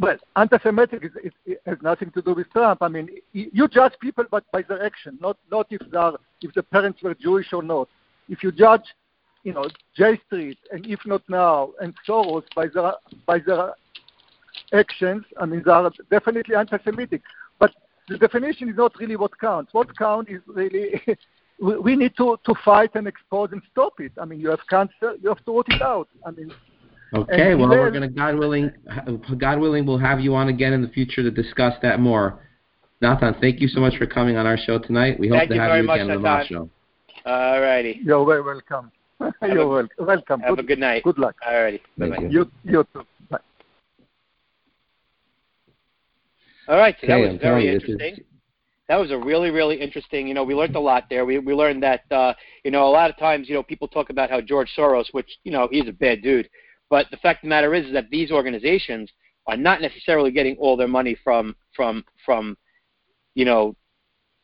[0.00, 2.82] Well, anti-Semitic is, is, has nothing to do with Trump.
[2.82, 6.52] I mean, you judge people by, by their action, not not if they are if
[6.54, 7.88] the parents were Jewish or not.
[8.28, 8.86] If you judge,
[9.44, 13.74] you know, J Street and if not now and Soros by their by their
[14.72, 17.22] actions, I mean, they are definitely anti-Semitic.
[17.60, 17.72] But
[18.08, 19.72] the definition is not really what counts.
[19.72, 21.00] What counts is really
[21.60, 24.12] we need to, to fight and expose and stop it.
[24.20, 26.08] I mean, you have cancer, you have to root it out.
[26.26, 26.52] I mean,
[27.12, 28.70] Okay, And well, then- we're gonna God willing,
[29.38, 32.40] God willing, we'll have you on again in the future to discuss that more.
[33.00, 35.18] Nathan, thank you so much for coming on our show tonight.
[35.20, 36.70] We hope Thank to you have very you much, again on the Moss show.
[37.26, 38.00] All righty.
[38.02, 38.90] you're very welcome.
[39.42, 40.40] you're a- wel- welcome.
[40.40, 41.02] Have good, a good night.
[41.04, 41.36] Good luck.
[41.46, 41.80] All righty.
[41.98, 42.26] Thank Bye-bye.
[42.28, 42.30] you.
[42.30, 43.06] You, you too.
[43.30, 43.38] Bye.
[46.68, 48.24] All right, so that was I'm very you, is- interesting.
[48.88, 50.28] That was a really, really interesting.
[50.28, 51.24] You know, we learned a lot there.
[51.24, 54.10] We we learned that uh, you know a lot of times you know people talk
[54.10, 56.50] about how George Soros, which you know he's a bad dude,
[56.90, 59.10] but the fact of the matter is, is that these organizations
[59.46, 62.56] are not necessarily getting all their money from from from
[63.34, 63.74] you know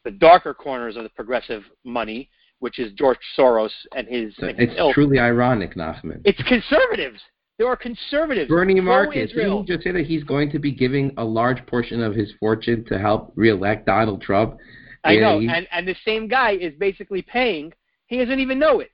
[0.05, 2.29] the darker corners of the progressive money,
[2.61, 4.35] which is George Soros and his.
[4.39, 4.95] And his It's ilk.
[4.95, 6.21] truly ironic, Nachman.
[6.25, 7.21] It's conservatives.
[7.59, 8.49] There are conservatives.
[8.49, 12.15] Bernie Marcus, didn't just say that he's going to be giving a large portion of
[12.15, 14.57] his fortune to help reelect Donald Trump?
[15.05, 17.73] I Yeah, know, he- and and the same guy is basically paying.
[18.07, 18.91] He doesn't even know it,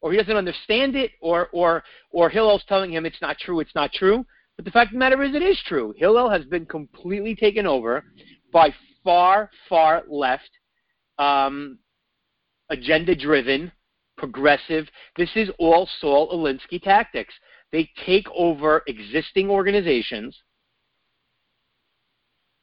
[0.00, 3.60] or he doesn't understand it, or or or Hillel's telling him it's not true.
[3.60, 4.24] It's not true.
[4.56, 5.94] But the fact of the matter is, it is true.
[5.96, 8.04] Hillel has been completely taken over
[8.52, 10.50] by far far left,
[11.18, 11.78] um,
[12.70, 13.70] agenda-driven,
[14.16, 14.88] progressive.
[15.16, 17.34] This is all Saul Alinsky tactics.
[17.70, 20.36] They take over existing organizations,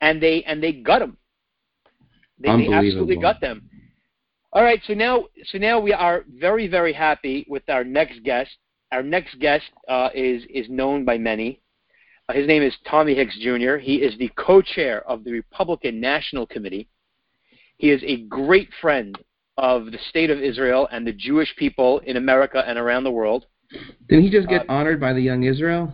[0.01, 1.17] and they and they gut them.
[2.39, 3.69] They, they absolutely gut them.
[4.55, 8.51] All right, so now so now we are very very happy with our next guest.
[8.93, 11.59] Our next guest uh, is is known by many.
[12.29, 13.75] Uh, his name is Tommy Hicks Jr.
[13.75, 16.87] He is the co-chair of the Republican National Committee.
[17.75, 19.17] He is a great friend
[19.57, 23.47] of the state of Israel and the Jewish people in America and around the world.
[24.07, 25.93] Didn't he just get Uh, honored by the Young Israel?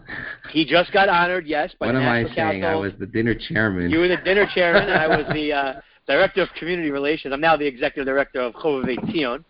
[0.52, 2.64] He just got honored, yes, by what am I saying?
[2.64, 3.90] I was the dinner chairman.
[3.90, 5.74] You were the dinner chairman, and I was the uh,
[6.08, 7.34] director of community relations.
[7.34, 9.44] I'm now the executive director of Chovevei Tzion.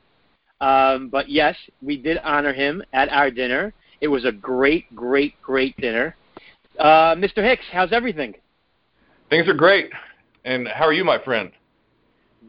[0.62, 3.74] Um, but yes, we did honor him at our dinner.
[4.00, 6.16] It was a great, great, great dinner.
[6.80, 7.38] Uh, Mr.
[7.44, 8.36] Hicks, how's everything?
[9.30, 9.92] Things are great.
[10.46, 11.52] And how are you, my friend?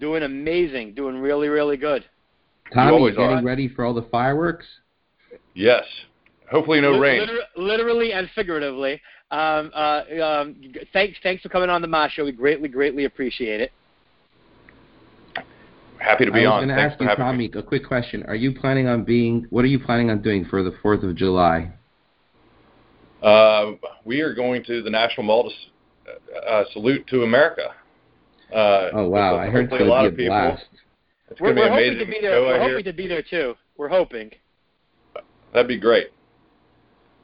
[0.01, 0.95] Doing amazing.
[0.95, 2.05] Doing really, really good.
[2.73, 3.43] Tommy, always getting are.
[3.43, 4.67] ready for all the fireworks?
[5.55, 5.85] Yes.
[6.51, 7.21] Hopefully no Lit- rain.
[7.21, 9.01] liter- literally and figuratively.
[9.31, 10.57] Um, uh, um,
[10.93, 12.25] thanks, thanks for coming on the Ma Show.
[12.25, 13.73] We greatly, greatly appreciate it.
[16.03, 16.53] Happy to be on.
[16.53, 17.59] I was going to ask you, Tommy, me.
[17.59, 18.25] a quick question.
[18.27, 19.47] Are you planning on being?
[19.51, 21.73] What are you planning on doing for the Fourth of July?
[23.23, 23.73] Uh,
[24.05, 27.69] we are going to the National Mall to uh, salute to America.
[28.53, 30.49] Uh, Oh wow, I heard it's a lot going of to be a people.
[30.49, 30.65] blast.
[31.31, 32.41] It's We're, going to we're hoping to be there.
[32.43, 32.69] We're I hear.
[32.71, 33.55] hoping to be there too.
[33.77, 34.31] We're hoping.
[35.55, 36.09] That'd be great.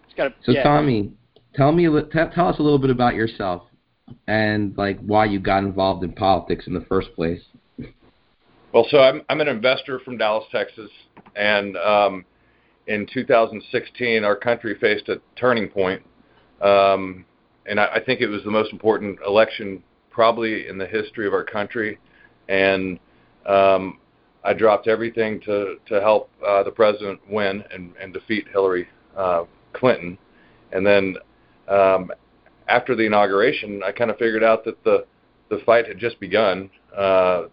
[0.04, 0.34] It's got to.
[0.44, 0.62] So yeah.
[0.62, 1.12] Tommy,
[1.54, 3.64] tell me, a li- tell tell us a little bit about yourself
[4.28, 7.40] and like why you got involved in politics in the first place.
[8.72, 10.90] Well, so I'm I'm an investor from Dallas, Texas,
[11.34, 12.24] and um,
[12.86, 16.02] in 2016, our country faced a turning point,
[16.60, 17.24] um,
[17.64, 21.32] and I, I think it was the most important election probably in the history of
[21.32, 21.98] our country,
[22.50, 22.98] and
[23.46, 24.00] um,
[24.44, 29.44] I dropped everything to to help uh, the president win and, and defeat Hillary uh,
[29.72, 30.18] Clinton,
[30.72, 31.16] and then
[31.68, 32.10] um,
[32.68, 35.06] after the inauguration, I kind of figured out that the
[35.48, 36.68] the fight had just begun.
[36.94, 37.44] Uh,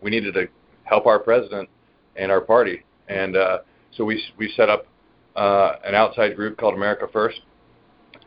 [0.00, 0.48] we needed to
[0.84, 1.68] help our president
[2.16, 3.58] and our party, and uh,
[3.96, 4.86] so we we set up
[5.36, 7.40] uh, an outside group called America First,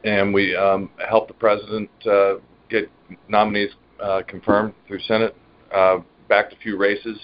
[0.03, 2.36] and we um, helped the president uh,
[2.69, 2.89] get
[3.27, 5.36] nominees uh, confirmed through Senate,
[5.73, 7.17] uh, backed a few races,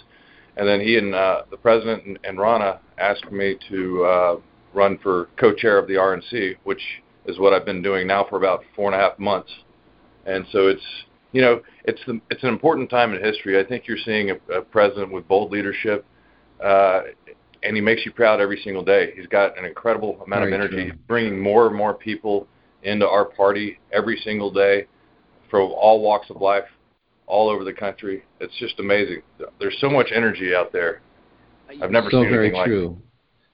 [0.58, 4.36] and then he and uh, the president and, and Ronna asked me to uh,
[4.74, 6.82] run for co-chair of the RNC, which
[7.26, 9.52] is what I've been doing now for about four and a half months,
[10.26, 10.86] and so it's
[11.36, 13.60] you know, it's the, it's an important time in history.
[13.60, 16.06] I think you're seeing a, a president with bold leadership,
[16.64, 17.02] uh,
[17.62, 19.12] and he makes you proud every single day.
[19.18, 20.86] He's got an incredible amount Very of energy, true.
[20.86, 22.48] He's bringing more and more people
[22.84, 24.88] into our party every single day,
[25.52, 26.64] from all walks of life,
[27.28, 28.24] all over the country.
[28.40, 29.22] It's just amazing.
[29.60, 31.02] There's so much energy out there.
[31.82, 32.70] I've never so seen very anything like it.
[32.70, 33.02] true.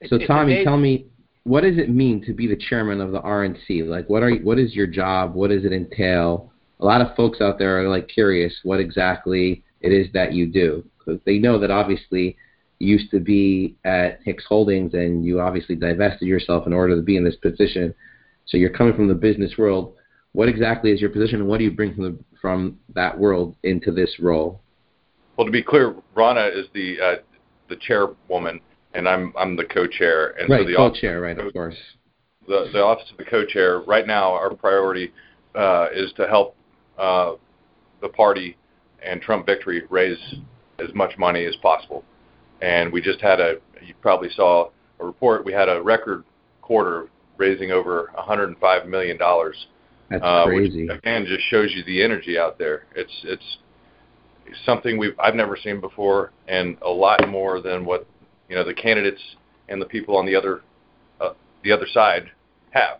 [0.06, 1.06] So Tommy, tell me,
[1.42, 3.88] what does it mean to be the chairman of the RNC?
[3.88, 5.34] Like, what are you, what is your job?
[5.34, 6.51] What does it entail?
[6.82, 10.46] A lot of folks out there are like curious what exactly it is that you
[10.46, 12.36] do because they know that obviously
[12.80, 17.02] you used to be at Hicks Holdings and you obviously divested yourself in order to
[17.02, 17.94] be in this position.
[18.46, 19.94] So you're coming from the business world.
[20.32, 23.54] What exactly is your position, and what do you bring from the, from that world
[23.62, 24.60] into this role?
[25.36, 27.14] Well, to be clear, Ronna is the uh,
[27.68, 28.60] the chairwoman,
[28.94, 30.30] and I'm I'm the co-chair.
[30.40, 31.76] And right, so the co-chair, right, of course.
[32.48, 35.12] The the office of the co-chair right now, our priority
[35.54, 36.56] uh, is to help
[36.98, 37.32] uh,
[38.00, 38.56] the party
[39.04, 40.18] and Trump victory raise
[40.78, 42.04] as much money as possible.
[42.60, 46.24] And we just had a, you probably saw a report, we had a record
[46.60, 49.18] quarter raising over $105 million.
[49.18, 50.86] That's uh, crazy.
[50.86, 52.84] Which, again, just shows you the energy out there.
[52.94, 53.58] It's, it's
[54.64, 58.06] something we've, I've never seen before and a lot more than what,
[58.48, 59.22] you know, the candidates
[59.68, 60.62] and the people on the other,
[61.20, 61.30] uh,
[61.64, 62.30] the other side
[62.70, 62.98] have.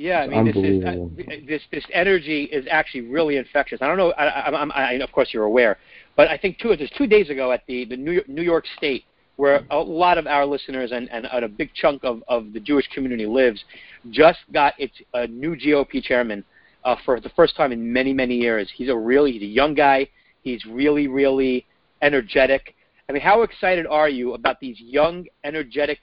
[0.00, 3.82] Yeah, I mean, this is uh, this this energy is actually really infectious.
[3.82, 4.12] I don't know.
[4.12, 5.76] I, I, I, I, of course, you're aware,
[6.16, 8.64] but I think two just two days ago at the the New York, New York
[8.78, 9.04] State,
[9.36, 12.88] where a lot of our listeners and, and a big chunk of, of the Jewish
[12.94, 13.62] community lives,
[14.08, 16.44] just got its a new GOP chairman
[16.86, 18.72] uh, for the first time in many many years.
[18.74, 20.08] He's a really he's a young guy.
[20.42, 21.66] He's really really
[22.00, 22.74] energetic.
[23.10, 25.98] I mean, how excited are you about these young, energetic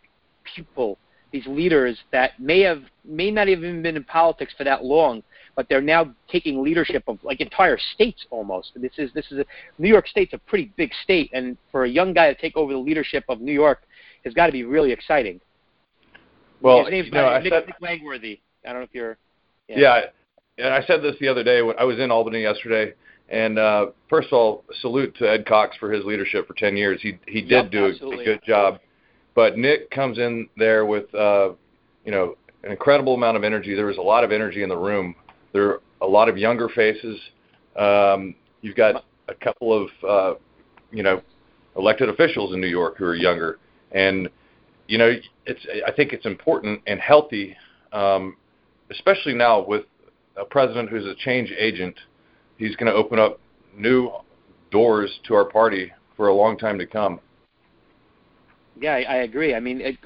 [0.56, 1.00] people
[1.32, 5.24] these leaders that may have may not even been in politics for that long,
[5.56, 8.72] but they're now taking leadership of like entire states almost.
[8.76, 9.46] This is this is a,
[9.78, 12.72] New York State's a pretty big state, and for a young guy to take over
[12.72, 13.82] the leadership of New York
[14.24, 15.40] has got to be really exciting.
[16.62, 18.40] Well, his name's you know, Nick, said, Nick Langworthy.
[18.66, 19.18] I don't know if you're.
[19.68, 19.78] Yeah.
[19.78, 20.02] yeah,
[20.66, 22.94] and I said this the other day when I was in Albany yesterday.
[23.30, 27.02] And uh, first of all, salute to Ed Cox for his leadership for 10 years.
[27.02, 28.80] He he did yep, do a, a, good job
[29.38, 31.50] but Nick comes in there with, uh,
[32.04, 33.76] you know, an incredible amount of energy.
[33.76, 35.14] There was a lot of energy in the room.
[35.54, 37.20] There are a lot of younger faces.
[37.76, 40.40] Um, you've got a couple of, uh,
[40.92, 41.22] you know,
[41.76, 43.60] elected officials in New York who are younger,
[43.92, 44.28] and
[44.88, 45.14] you know,
[45.46, 45.68] it's.
[45.86, 47.56] I think it's important and healthy,
[47.94, 48.38] um,
[48.90, 49.84] especially now with
[50.36, 51.96] a president who's a change agent.
[52.58, 53.40] He's going to open up
[53.76, 54.10] new
[54.72, 57.20] doors to our party for a long time to come.
[58.80, 59.56] Yeah, I, I agree.
[59.56, 59.98] I mean, it,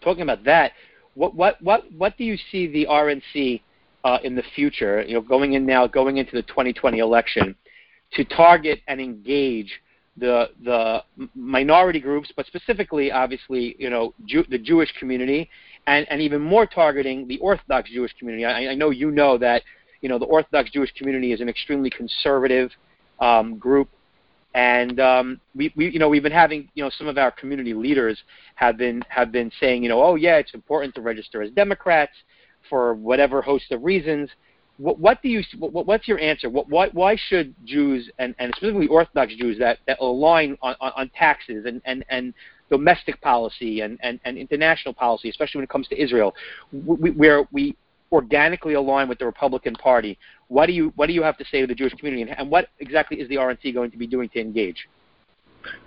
[0.00, 0.72] talking about that,
[1.14, 3.60] what what what what do you see the RNC
[4.04, 5.02] uh, in the future?
[5.02, 7.54] You know, going in now, going into the 2020 election,
[8.12, 9.80] to target and engage
[10.16, 11.02] the the
[11.34, 15.48] minority groups, but specifically, obviously, you know, Jew, the Jewish community,
[15.86, 18.44] and and even more targeting the Orthodox Jewish community.
[18.44, 19.62] I, I know you know that
[20.00, 22.70] you know the Orthodox Jewish community is an extremely conservative
[23.20, 23.88] um, group
[24.54, 27.74] and um, we, we, you know, we've been having, you know, some of our community
[27.74, 28.22] leaders
[28.54, 32.12] have been have been saying, you know, oh yeah, it's important to register as Democrats
[32.68, 34.30] for whatever host of reasons.
[34.78, 36.48] What, what do you, what, what's your answer?
[36.48, 40.92] What, why, why should Jews and, and specifically Orthodox Jews that, that align on, on,
[40.94, 42.32] on taxes and, and, and
[42.70, 46.32] domestic policy and, and, and international policy, especially when it comes to Israel,
[46.72, 47.76] where we
[48.12, 50.18] organically align with the Republican Party.
[50.48, 52.68] What do you what do you have to say to the Jewish community, and what
[52.78, 54.88] exactly is the RNC going to be doing to engage?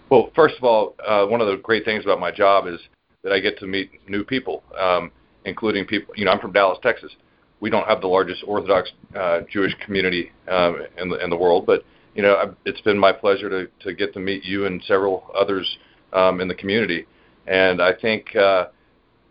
[0.10, 2.80] Well, first of all, uh, one of the great things about my job is
[3.24, 5.12] that I get to meet new people, um,
[5.46, 6.14] including people.
[6.16, 7.12] You know, I'm from Dallas, Texas.
[7.60, 11.66] We don't have the largest Orthodox uh, Jewish community um, in the in the world,
[11.66, 11.84] but
[12.16, 15.78] you know, it's been my pleasure to to get to meet you and several others
[16.14, 17.08] um, in the community,
[17.48, 18.68] and I think uh,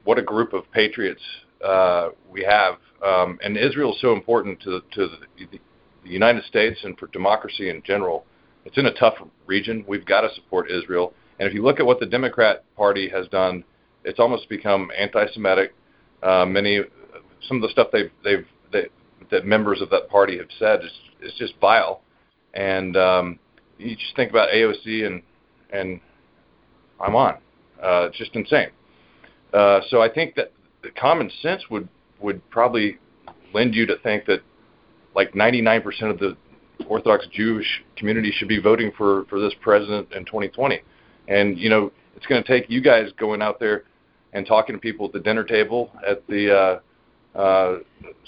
[0.05, 1.23] what a group of patriots
[1.65, 5.47] uh, we have um, and Israel is so important to, to the,
[6.05, 8.25] the United States and for democracy in general.
[8.65, 9.15] It's in a tough
[9.47, 9.85] region.
[9.89, 11.15] We've got to support Israel.
[11.39, 13.65] And if you look at what the Democrat Party has done,
[14.05, 15.75] it's almost become anti-Semitic.
[16.23, 16.81] Uh, many,
[17.49, 18.89] some of the stuff they've they've they,
[19.31, 20.93] that members of that party have said is
[21.23, 22.03] is just vile.
[22.53, 23.39] And um,
[23.79, 25.23] you just think about AOC and
[25.73, 26.01] and
[27.01, 27.35] I'm on.
[27.83, 28.69] Uh, it's just insane.
[29.55, 30.53] Uh, so I think that
[30.99, 31.89] common sense would
[32.21, 32.99] would probably
[33.53, 34.41] lend you to think that
[35.15, 36.37] like 99% of the
[36.87, 37.67] Orthodox Jewish
[37.97, 40.81] community should be voting for for this president in 2020.
[41.29, 43.85] And you know, it's going to take you guys going out there
[44.33, 46.81] and talking to people at the dinner table at the
[47.35, 47.79] uh, uh,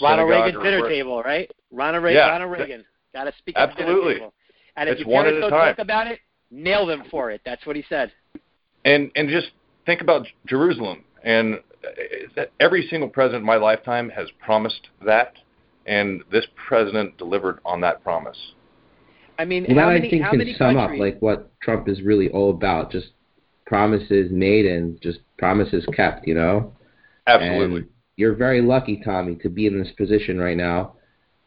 [0.00, 1.50] Ronald Reagan dinner table, right?
[1.70, 2.18] Ronald Reagan.
[2.18, 2.84] Yeah, Ronald Reagan.
[3.12, 4.22] Got to speak absolutely.
[4.22, 4.32] at.
[4.76, 5.74] And if it's at a go time.
[5.74, 7.40] talk about it, nail them for it.
[7.44, 8.12] That's what he said.
[8.84, 9.50] And and just
[9.86, 11.60] think about Jerusalem and
[12.60, 15.34] every single president in my lifetime has promised that,
[15.86, 18.36] and this president delivered on that promise.
[19.38, 21.00] I mean, well, how that many, I think how can many sum countries?
[21.00, 22.90] up like what Trump is really all about.
[22.90, 23.08] Just
[23.66, 26.26] promises made and just promises kept.
[26.26, 26.72] You know.
[27.26, 27.80] Absolutely.
[27.80, 30.94] And you're very lucky, Tommy, to be in this position right now,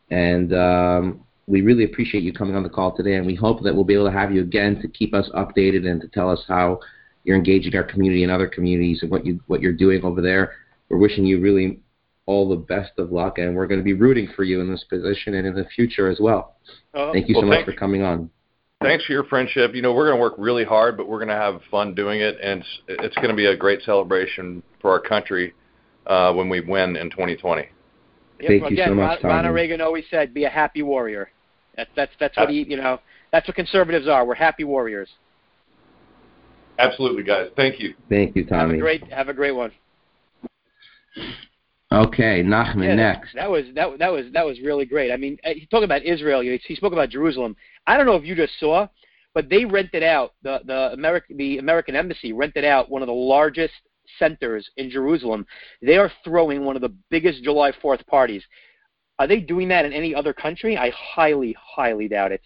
[0.09, 3.15] and um, we really appreciate you coming on the call today.
[3.15, 5.87] And we hope that we'll be able to have you again to keep us updated
[5.87, 6.79] and to tell us how
[7.25, 10.53] you're engaging our community and other communities and what you what you're doing over there.
[10.89, 11.79] We're wishing you really
[12.27, 14.83] all the best of luck, and we're going to be rooting for you in this
[14.89, 16.55] position and in the future as well.
[16.93, 18.29] Uh, thank you so much for coming on.
[18.81, 19.73] Thanks for your friendship.
[19.73, 22.21] You know, we're going to work really hard, but we're going to have fun doing
[22.21, 25.53] it, and it's, it's going to be a great celebration for our country
[26.07, 27.61] uh, when we win in 2020.
[27.61, 29.33] Yep, Thank again, you so much, Tommy.
[29.33, 31.31] Ronald Reagan always said, "Be a happy warrior."
[31.77, 32.99] That's that's that's what he, you know,
[33.31, 34.25] that's what conservatives are.
[34.25, 35.09] We're happy warriors.
[36.77, 37.49] Absolutely, guys.
[37.55, 37.93] Thank you.
[38.09, 38.61] Thank you, Tommy.
[38.61, 39.71] Have a great, have a great one.
[41.91, 43.35] Okay, Nachman yeah, next.
[43.35, 45.11] That was that that was that was really great.
[45.11, 46.41] I mean, uh, he's talking about Israel.
[46.41, 47.55] He spoke about Jerusalem.
[47.87, 48.87] I don't know if you just saw,
[49.33, 53.13] but they rented out the the American the American embassy rented out one of the
[53.13, 53.73] largest
[54.19, 55.45] centers in Jerusalem.
[55.81, 58.43] They are throwing one of the biggest July 4th parties.
[59.19, 60.77] Are they doing that in any other country?
[60.77, 62.41] I highly, highly doubt it.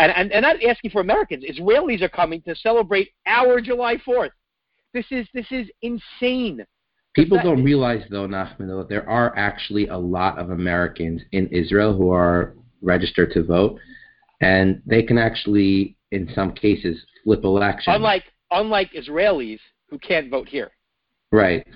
[0.00, 1.44] And, and, and not asking for Americans.
[1.44, 4.30] Israelis are coming to celebrate our July 4th.
[4.94, 6.64] This is this is insane.
[7.14, 11.46] People that, don't realize, though, Nachman, though, there are actually a lot of Americans in
[11.48, 13.78] Israel who are registered to vote,
[14.40, 17.94] and they can actually, in some cases, flip elections.
[17.94, 20.70] Unlike unlike Israelis who can't vote here.
[21.32, 21.66] Right.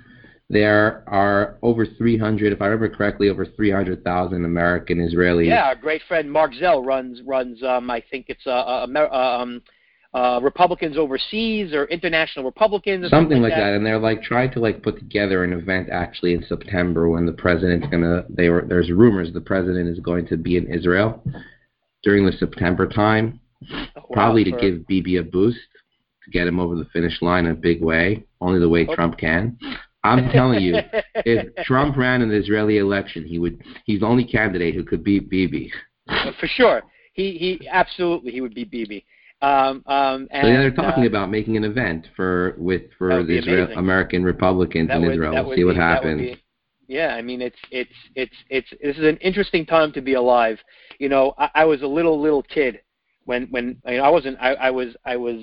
[0.55, 5.48] There are over 300, if I remember correctly, over 300,000 American Israelis.
[5.48, 7.61] Yeah, our great friend Mark Zell runs runs.
[7.64, 9.62] Um, I think it's uh, uh, uh, um,
[10.14, 13.11] uh, Republicans overseas or international Republicans.
[13.11, 13.70] Something, something like that.
[13.70, 13.72] that.
[13.74, 17.32] and they're like trying to like put together an event actually in September when the
[17.32, 18.24] president's gonna.
[18.28, 21.20] They were there's rumors the president is going to be in Israel
[22.05, 23.40] during the September time,
[23.72, 24.61] oh, wow, probably to for...
[24.61, 25.59] give Bibi a boost
[26.24, 28.94] to get him over the finish line in a big way, only the way okay.
[28.94, 29.59] Trump can.
[30.05, 30.76] I'm telling you,
[31.16, 33.62] if Trump ran in the Israeli election, he would.
[33.86, 35.72] He's the only candidate who could beat Bibi.
[36.38, 36.82] For sure,
[37.14, 39.05] he he absolutely he would beat Bibi.
[39.42, 43.24] Um, um, and, so yeah, they're talking uh, about making an event for with for
[43.24, 45.44] the Israel, American Republicans that in would, Israel.
[45.44, 46.20] We'll see be, what happens.
[46.20, 46.42] Be,
[46.86, 50.59] yeah, I mean it's it's it's it's this is an interesting time to be alive.
[50.98, 52.80] You know, I, I was a little little kid
[53.24, 55.40] when when I, mean, I wasn't I, I was I was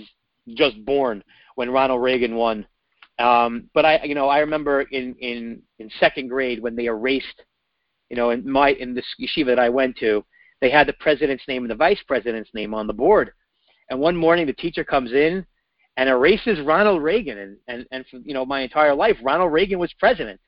[0.49, 1.23] just born
[1.55, 2.65] when Ronald Reagan won.
[3.21, 7.43] Um, but I, you know, I remember in, in, in second grade when they erased,
[8.09, 10.25] you know, in my in this yeshiva that I went to,
[10.59, 13.31] they had the president's name and the vice president's name on the board.
[13.89, 15.45] And one morning the teacher comes in
[15.97, 19.79] and erases Ronald Reagan, and and and for, you know my entire life Ronald Reagan
[19.79, 20.39] was president,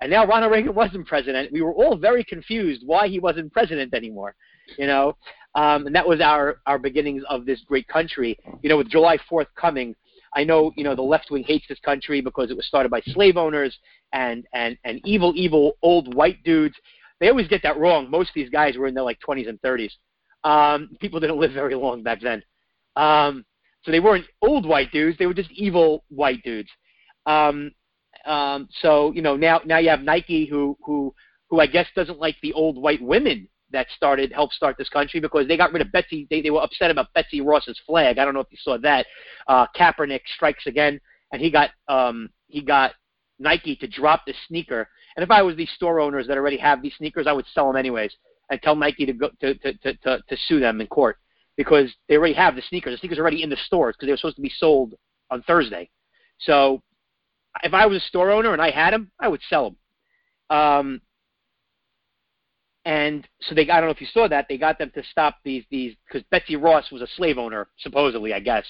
[0.00, 1.52] and now Ronald Reagan wasn't president.
[1.52, 4.34] We were all very confused why he wasn't president anymore,
[4.78, 5.16] you know.
[5.54, 8.38] Um, and that was our our beginnings of this great country.
[8.62, 9.94] You know, with July 4th coming,
[10.36, 13.00] I know you know the left wing hates this country because it was started by
[13.06, 13.76] slave owners
[14.12, 16.76] and and and evil evil old white dudes.
[17.18, 18.10] They always get that wrong.
[18.10, 19.92] Most of these guys were in their like 20s and 30s.
[20.44, 22.42] Um, people didn't live very long back then.
[22.94, 23.46] Um,
[23.82, 25.16] so they weren't old white dudes.
[25.16, 26.68] They were just evil white dudes.
[27.24, 27.72] Um,
[28.26, 31.14] um, so you know now now you have Nike who who
[31.48, 35.20] who I guess doesn't like the old white women that started helped start this country
[35.20, 36.26] because they got rid of Betsy.
[36.30, 38.18] They, they were upset about Betsy Ross's flag.
[38.18, 39.06] I don't know if you saw that.
[39.48, 41.00] Uh, Kaepernick strikes again,
[41.32, 42.92] and he got um, he got
[43.38, 44.88] Nike to drop the sneaker.
[45.16, 47.66] And if I was these store owners that already have these sneakers, I would sell
[47.66, 48.12] them anyways
[48.50, 51.18] and tell Nike to go to to to, to, to sue them in court
[51.56, 52.94] because they already have the sneakers.
[52.94, 54.94] The sneakers are already in the stores because they were supposed to be sold
[55.30, 55.90] on Thursday.
[56.38, 56.82] So
[57.62, 60.58] if I was a store owner and I had them, I would sell them.
[60.58, 61.00] Um,
[62.86, 65.36] and so they I don't know if you saw that they got them to stop
[65.44, 68.64] these these because Betsy Ross was a slave owner supposedly I guess.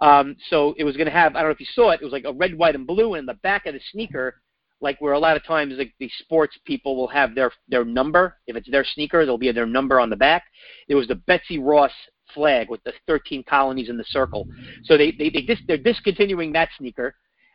[0.00, 2.00] Um, so it was going to have I don't know if you saw it.
[2.00, 4.40] It was like a red, white, and blue, and the back of the sneaker,
[4.80, 8.36] like where a lot of times like the sports people will have their their number.
[8.46, 10.44] If it's their sneaker, there'll be their number on the back.
[10.88, 11.92] It was the Betsy Ross
[12.32, 14.46] flag with the 13 colonies in the circle.
[14.84, 17.14] So they they, they dis, they're discontinuing that sneaker.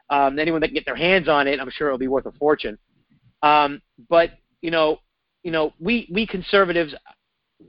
[0.09, 2.31] Um, anyone that can get their hands on it, I'm sure it'll be worth a
[2.33, 2.77] fortune.
[3.41, 4.31] Um, but
[4.61, 4.99] you know,
[5.45, 6.95] you know, we we conservatives,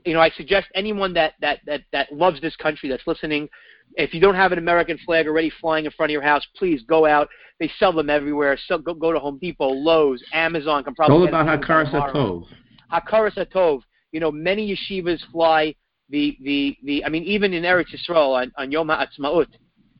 [0.03, 3.47] you know, I suggest anyone that that that that loves this country that's listening,
[3.93, 6.81] if you don't have an American flag already flying in front of your house, please
[6.89, 7.29] go out.
[7.59, 8.57] They sell them everywhere.
[8.67, 11.17] So go go to Home Depot, Lowe's, Amazon can probably.
[11.17, 12.47] All about Hakaras Hatov.
[12.91, 13.81] Hakaras Hatov.
[14.11, 15.75] You know, many yeshivas fly
[16.09, 17.05] the the the.
[17.05, 19.49] I mean, even in Eretz Yisrael on on Yom Ha'atzmaut,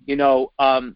[0.08, 0.96] you know, um,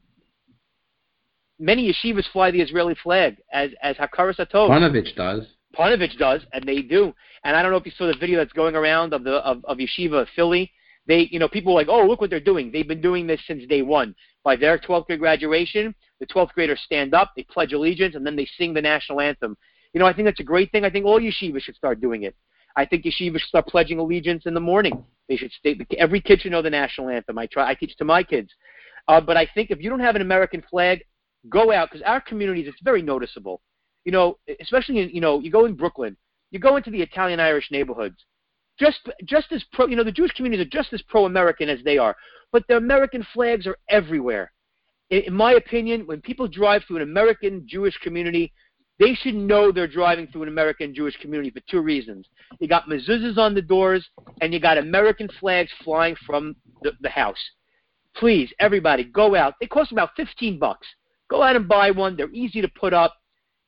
[1.59, 4.67] many yeshivas fly the Israeli flag as as Hakaras Hatov.
[4.67, 5.45] Panovich does.
[5.77, 7.13] Panovich does, and they do.
[7.43, 9.63] And I don't know if you saw the video that's going around of the of,
[9.65, 10.71] of Yeshiva Philly.
[11.07, 12.71] They, you know, people are like, oh, look what they're doing.
[12.71, 14.15] They've been doing this since day one.
[14.43, 18.35] by their 12th grade graduation, the 12th graders stand up, they pledge allegiance, and then
[18.35, 19.57] they sing the national anthem.
[19.93, 20.85] You know, I think that's a great thing.
[20.85, 22.35] I think all yeshivas should start doing it.
[22.75, 25.03] I think yeshivas should start pledging allegiance in the morning.
[25.27, 25.77] They should stay.
[25.97, 27.37] Every kid should know the national anthem.
[27.37, 27.69] I try.
[27.69, 28.49] I teach to my kids.
[29.07, 31.03] Uh, but I think if you don't have an American flag,
[31.49, 33.61] go out because our communities it's very noticeable.
[34.05, 36.17] You know, especially in you know you go in Brooklyn,
[36.51, 38.17] you go into the Italian Irish neighborhoods.
[38.79, 41.97] Just just as pro, you know, the Jewish communities are just as pro-American as they
[41.97, 42.15] are,
[42.51, 44.51] but the American flags are everywhere.
[45.09, 48.51] In, in my opinion, when people drive through an American Jewish community,
[49.01, 52.27] they should know they're driving through an American Jewish community for two reasons.
[52.59, 54.07] You got mezuzahs on the doors,
[54.41, 57.39] and you got American flags flying from the, the house.
[58.15, 59.55] Please, everybody, go out.
[59.59, 60.85] They cost about 15 bucks.
[61.29, 62.15] Go out and buy one.
[62.15, 63.15] They're easy to put up.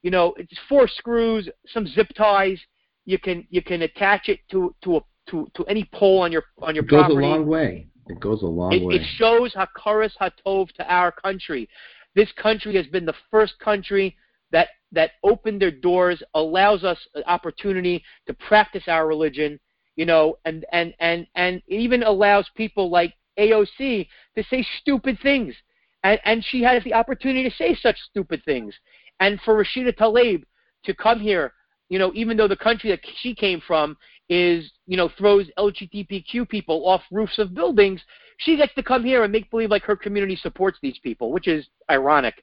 [0.04, 2.60] You know, it's four screws, some zip ties.
[3.06, 5.02] You can you can attach it to to a
[5.32, 7.26] to, to any pole on your on your it goes property.
[7.26, 7.88] a long way.
[8.08, 8.96] It goes a long It, way.
[8.96, 11.70] it shows Hakaras Hatov to our country.
[12.16, 14.16] This country has been the first country
[14.52, 19.58] that that opened their doors, allows us an opportunity to practice our religion,
[19.96, 25.56] you know, and and and and even allows people like AOC to say stupid things,
[26.04, 28.76] and and she has the opportunity to say such stupid things,
[29.20, 30.44] and for Rashida Tlaib
[30.86, 31.54] to come here,
[31.90, 33.98] you know, even though the country that she came from
[34.30, 38.02] is, you know, throws LGBTQ people off roofs of buildings,
[38.38, 41.48] she gets to come here and make believe like her community supports these people, which
[41.48, 42.36] is ironic,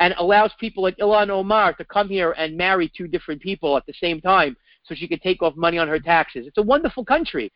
[0.00, 3.86] and allows people like Ilhan Omar to come here and marry two different people at
[3.86, 6.46] the same time so she can take off money on her taxes.
[6.46, 7.52] It's a wonderful country,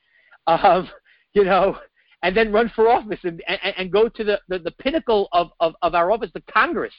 [0.47, 0.89] um,
[1.35, 1.79] you know,
[2.23, 5.51] and then run for office and, and, and go to the, the, the pinnacle of,
[5.61, 6.95] of, of our office, the Congress.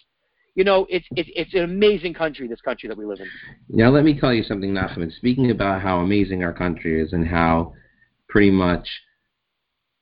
[0.55, 3.27] You know, it's, it's, it's an amazing country, this country that we live in.
[3.69, 5.15] Now, let me tell you something, Nachman.
[5.15, 7.73] Speaking about how amazing our country is and how
[8.27, 8.87] pretty much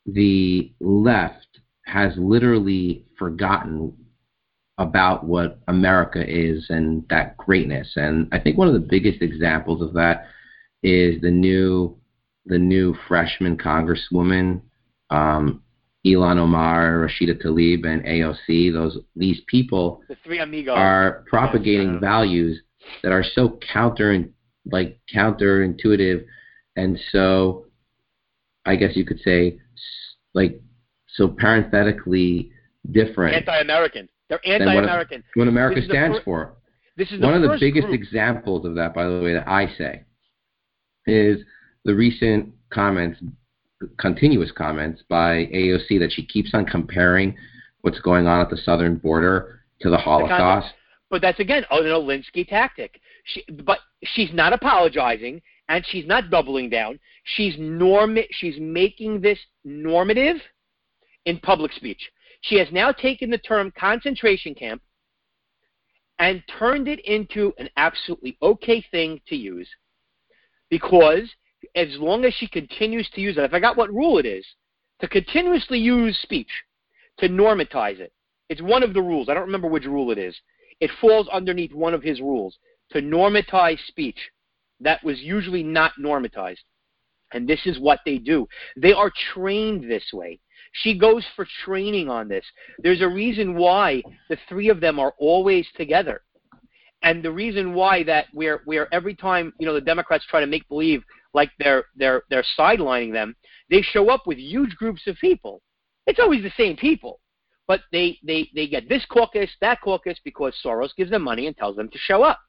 [0.06, 3.93] the left has literally forgotten
[4.80, 7.91] about what America is and that greatness.
[7.95, 10.28] And I think one of the biggest examples of that
[10.82, 11.97] is the new
[12.45, 14.62] the new freshman congresswoman,
[15.12, 15.62] um,
[16.06, 18.72] Ilhan Omar, Rashida Tlaib, and AOC.
[18.72, 20.76] Those these people The three amigos.
[20.78, 22.00] are propagating Yeah.
[22.00, 22.62] values
[23.04, 24.26] that are so counter
[24.72, 26.26] like counterintuitive
[26.76, 27.66] and so
[28.66, 29.60] I guess you could say
[30.34, 30.62] like
[31.08, 32.52] so parenthetically
[32.91, 34.08] different anti-American.
[34.30, 35.24] They're anti-American.
[35.36, 36.54] what America is the stands fir- for.
[36.97, 38.00] This is the One of the biggest group.
[38.00, 40.04] examples of that, by the way, that I say,
[41.08, 41.39] is
[41.86, 43.20] the recent comments,
[43.97, 47.36] continuous comments by AOC that she keeps on comparing
[47.82, 50.73] what's going on at the southern border to the Holocaust.
[51.09, 52.99] But that's again an Alinsky tactic.
[53.23, 56.99] She, but she's not apologizing and she's not doubling down.
[57.23, 58.17] She's norm.
[58.32, 60.38] She's making this normative
[61.25, 62.09] in public speech.
[62.41, 64.82] She has now taken the term concentration camp
[66.19, 69.69] and turned it into an absolutely okay thing to use
[70.69, 71.30] because
[71.76, 74.45] as long as she continues to use it, I forgot what rule it is,
[75.01, 76.49] to continuously use speech,
[77.20, 78.14] to normatize it.
[78.49, 79.30] It's one of the rules.
[79.30, 80.36] I don't remember which rule it is.
[80.80, 82.57] It falls underneath one of his rules
[82.91, 84.18] to normatize speech
[84.80, 86.64] that was usually not normatized.
[87.34, 88.47] And this is what they do.
[88.76, 90.39] They are trained this way.
[90.72, 92.45] She goes for training on this.
[92.80, 96.22] There's a reason why the three of them are always together.
[97.01, 100.47] And the reason why that where where every time, you know, the Democrats try to
[100.47, 101.03] make believe
[101.34, 103.36] like they're they're they're sidelining them,
[103.69, 105.61] they show up with huge groups of people.
[106.07, 107.19] It's always the same people.
[107.67, 111.55] But they, they, they get this caucus, that caucus because Soros gives them money and
[111.55, 112.39] tells them to show up.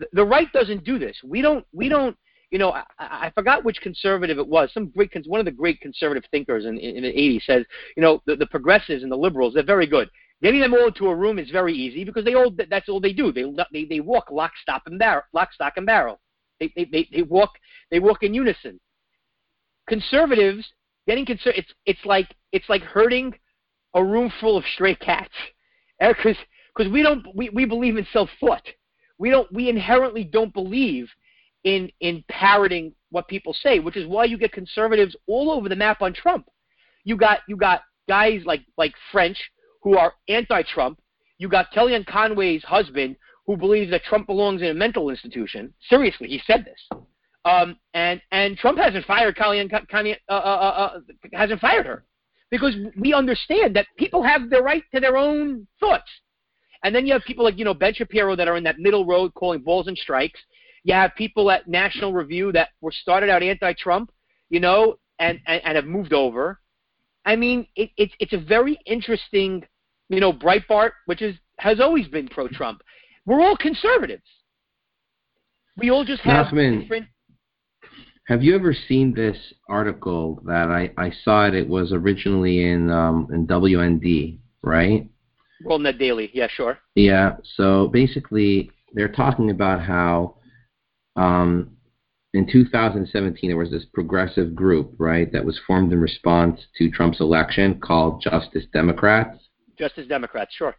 [0.00, 1.16] The, the right doesn't do this.
[1.24, 2.14] We don't we don't
[2.50, 4.70] you know, I, I forgot which conservative it was.
[4.72, 7.64] Some great, one of the great conservative thinkers in, in, the 80s says,
[7.96, 10.08] you know, the, the progressives and the liberals, they're very good.
[10.42, 13.12] Getting them all into a room is very easy because they all that's all they
[13.12, 13.32] do.
[13.32, 16.20] They they, they walk lock, stop, and barrel, lock, stock, and barrel.
[16.60, 17.50] They, they, they, they walk
[17.90, 18.80] they walk in unison.
[19.88, 20.66] Conservatives
[21.06, 23.34] getting conser- it's it's like it's like herding
[23.94, 25.32] a room full of stray cats
[26.00, 26.36] because
[26.76, 28.66] because we don't we, we believe in self thought.
[29.18, 31.08] We don't we inherently don't believe
[31.64, 35.76] in in parroting what people say, which is why you get conservatives all over the
[35.76, 36.46] map on Trump.
[37.04, 39.38] You got you got guys like like French
[39.82, 41.00] who are anti-Trump.
[41.38, 43.16] You got Kellyanne Conway's husband
[43.48, 45.72] who believes that Trump belongs in a mental institution.
[45.88, 47.00] Seriously, he said this.
[47.46, 50.98] Um, and and Trump hasn't fired Kellyanne, Kellyanne uh, uh, uh,
[51.32, 52.04] hasn't fired her
[52.50, 56.10] because we understand that people have the right to their own thoughts.
[56.84, 59.06] And then you have people like you know Ben Shapiro that are in that middle
[59.06, 60.38] road calling balls and strikes.
[60.84, 64.12] You have people at National Review that were started out anti-Trump,
[64.50, 66.60] you know, and, and, and have moved over.
[67.24, 69.64] I mean, it, it's it's a very interesting
[70.08, 72.82] you know, Breitbart, which is has always been pro-Trump.
[73.28, 74.22] We're all conservatives.
[75.76, 77.08] We all just have Nachman, different.
[78.26, 79.36] Have you ever seen this
[79.68, 81.54] article that I, I saw it?
[81.54, 85.06] It was originally in um, in WND, right?
[85.62, 86.78] World Net Daily, yeah, sure.
[86.94, 87.36] Yeah.
[87.56, 90.36] So basically, they're talking about how
[91.14, 91.76] um,
[92.32, 97.20] in 2017 there was this progressive group, right, that was formed in response to Trump's
[97.20, 99.38] election called Justice Democrats.
[99.78, 100.74] Justice Democrats, sure.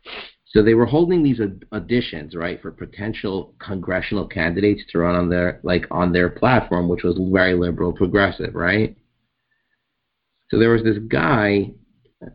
[0.49, 5.59] So they were holding these auditions, right, for potential congressional candidates to run on their
[5.61, 8.97] like on their platform, which was very liberal, progressive, right?
[10.49, 11.71] So there was this guy,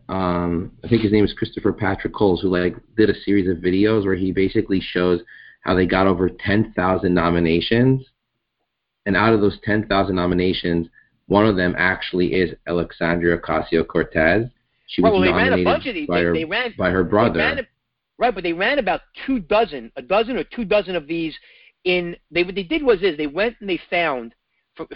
[0.07, 3.57] um, I think his name is Christopher Patrick Coles, who like did a series of
[3.57, 5.19] videos where he basically shows
[5.61, 8.05] how they got over 10,000 nominations,
[9.05, 10.87] and out of those 10,000 nominations,
[11.27, 14.47] one of them actually is Alexandria Ocasio Cortez.
[14.87, 16.07] She was well, they nominated ran a bunch of these.
[16.07, 16.35] by, her,
[16.77, 17.67] by her brother.
[18.17, 21.35] Right, but they ran about two dozen, a dozen or two dozen of these.
[21.83, 24.33] In they what they did was is they went and they found
[24.75, 24.87] from,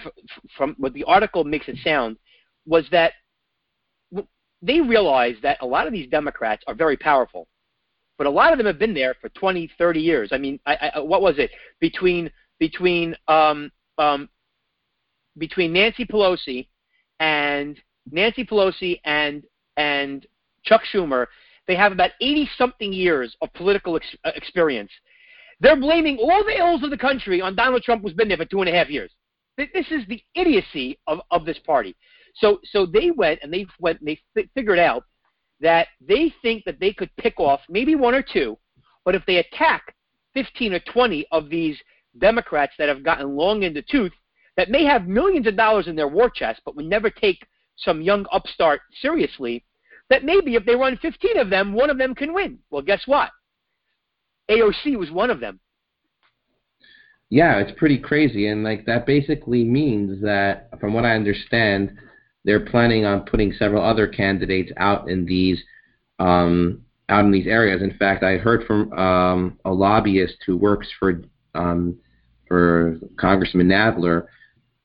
[0.57, 2.17] from what the article makes it sound
[2.65, 3.13] was that
[4.61, 7.47] they realized that a lot of these Democrats are very powerful,
[8.17, 10.29] but a lot of them have been there for 20, 30 years.
[10.31, 14.29] I mean, I, I, what was it between between um, um,
[15.37, 16.67] between Nancy Pelosi
[17.19, 17.79] and
[18.11, 19.43] Nancy Pelosi and
[19.77, 20.25] and
[20.63, 21.27] Chuck Schumer,
[21.69, 24.89] they have about 80 something years of political ex- uh, experience.
[25.59, 28.45] They're blaming all the ills of the country on Donald Trump, who's been there for
[28.45, 29.11] two and a half years.
[29.55, 31.95] This is the idiocy of, of this party.
[32.33, 35.03] So, so they went and they went and they f- figured out
[35.59, 38.57] that they think that they could pick off maybe one or two,
[39.05, 39.93] but if they attack
[40.33, 41.77] 15 or 20 of these
[42.17, 44.13] Democrats that have gotten long in the tooth,
[44.57, 47.45] that may have millions of dollars in their war chest, but would never take
[47.77, 49.63] some young upstart seriously,
[50.09, 52.59] that maybe if they run 15 of them, one of them can win.
[52.69, 53.29] Well, guess what?
[54.49, 55.59] AOC was one of them.
[57.29, 61.95] Yeah, it's pretty crazy, and like that basically means that, from what I understand,
[62.43, 65.61] they're planning on putting several other candidates out in these
[66.17, 67.83] um, out in these areas.
[67.83, 71.21] In fact, I heard from um, a lobbyist who works for
[71.53, 71.97] um,
[72.47, 74.25] for Congressman Nadler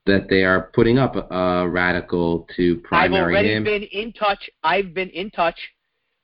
[0.06, 3.64] that they are putting up a radical to primary I've already him.
[3.64, 4.50] been in touch.
[4.62, 5.58] I've been in touch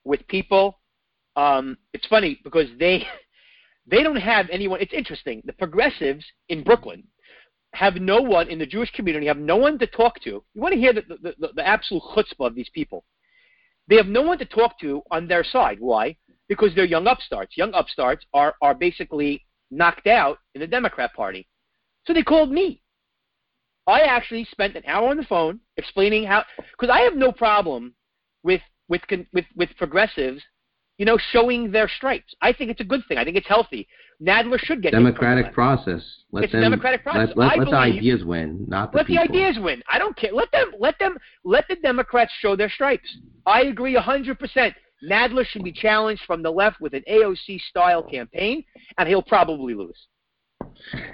[0.03, 0.79] with people.
[1.35, 3.05] Um, it's funny because they
[3.87, 4.81] they don't have anyone.
[4.81, 5.41] It's interesting.
[5.45, 7.03] The progressives in Brooklyn
[7.73, 10.29] have no one in the Jewish community, have no one to talk to.
[10.29, 13.05] You want to hear the, the, the, the absolute chutzpah of these people.
[13.87, 15.77] They have no one to talk to on their side.
[15.79, 16.15] Why?
[16.47, 17.57] Because they're young upstarts.
[17.57, 21.47] Young upstarts are, are basically knocked out in the Democrat Party.
[22.05, 22.81] So they called me.
[23.91, 27.93] I actually spent an hour on the phone explaining how, because I have no problem
[28.43, 29.01] with with
[29.33, 30.41] with with progressives,
[30.97, 32.33] you know, showing their stripes.
[32.41, 33.17] I think it's a good thing.
[33.17, 33.87] I think it's healthy.
[34.21, 36.01] Nadler should get democratic process.
[36.31, 37.29] Let it's them, a democratic process.
[37.35, 39.25] Let, let, let the ideas win, not the let people.
[39.25, 39.83] the ideas win.
[39.91, 40.31] I don't care.
[40.31, 43.17] Let them let them let the Democrats show their stripes.
[43.45, 44.73] I agree hundred percent.
[45.03, 48.63] Nadler should be challenged from the left with an AOC style campaign,
[48.97, 49.97] and he'll probably lose.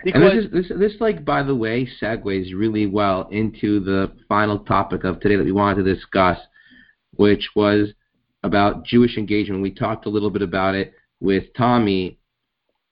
[0.03, 4.11] Because and this, is, this, this, like, by the way, segues really well into the
[4.27, 6.37] final topic of today that we wanted to discuss,
[7.15, 7.89] which was
[8.43, 9.61] about Jewish engagement.
[9.61, 12.19] We talked a little bit about it with Tommy.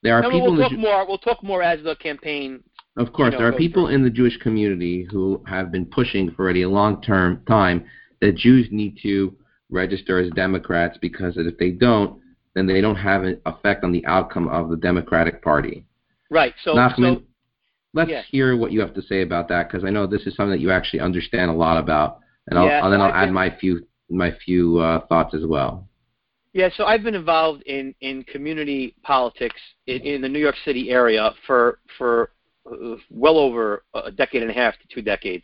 [0.03, 0.53] There are no, people.
[0.53, 1.08] We'll talk Ju- more.
[1.08, 2.64] We'll talk more as the campaign.
[2.97, 3.95] Of course, you know, there are people through.
[3.95, 7.86] in the Jewish community who have been pushing for already a long-term time
[8.22, 9.36] that Jews need to
[9.70, 12.22] register as Democrats because if they don't,
[12.53, 15.86] then they don't have an effect on the outcome of the Democratic Party.
[16.30, 16.54] Right.
[16.64, 17.24] So, Nachman, so
[17.94, 18.24] let's yeah.
[18.30, 20.60] hear what you have to say about that because I know this is something that
[20.60, 23.86] you actually understand a lot about, and I'll, Yeah, I'll then I'll add my few
[24.10, 25.88] my few uh, thoughts as well.
[26.54, 30.90] Yeah, so I've been involved in, in community politics in, in the New York City
[30.90, 32.32] area for for
[32.72, 35.44] uh, well over a decade and a half to two decades.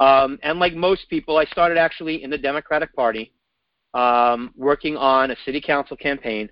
[0.00, 3.32] Um, and like most people, I started actually in the Democratic Party,
[3.94, 6.48] um, working on a city council campaign.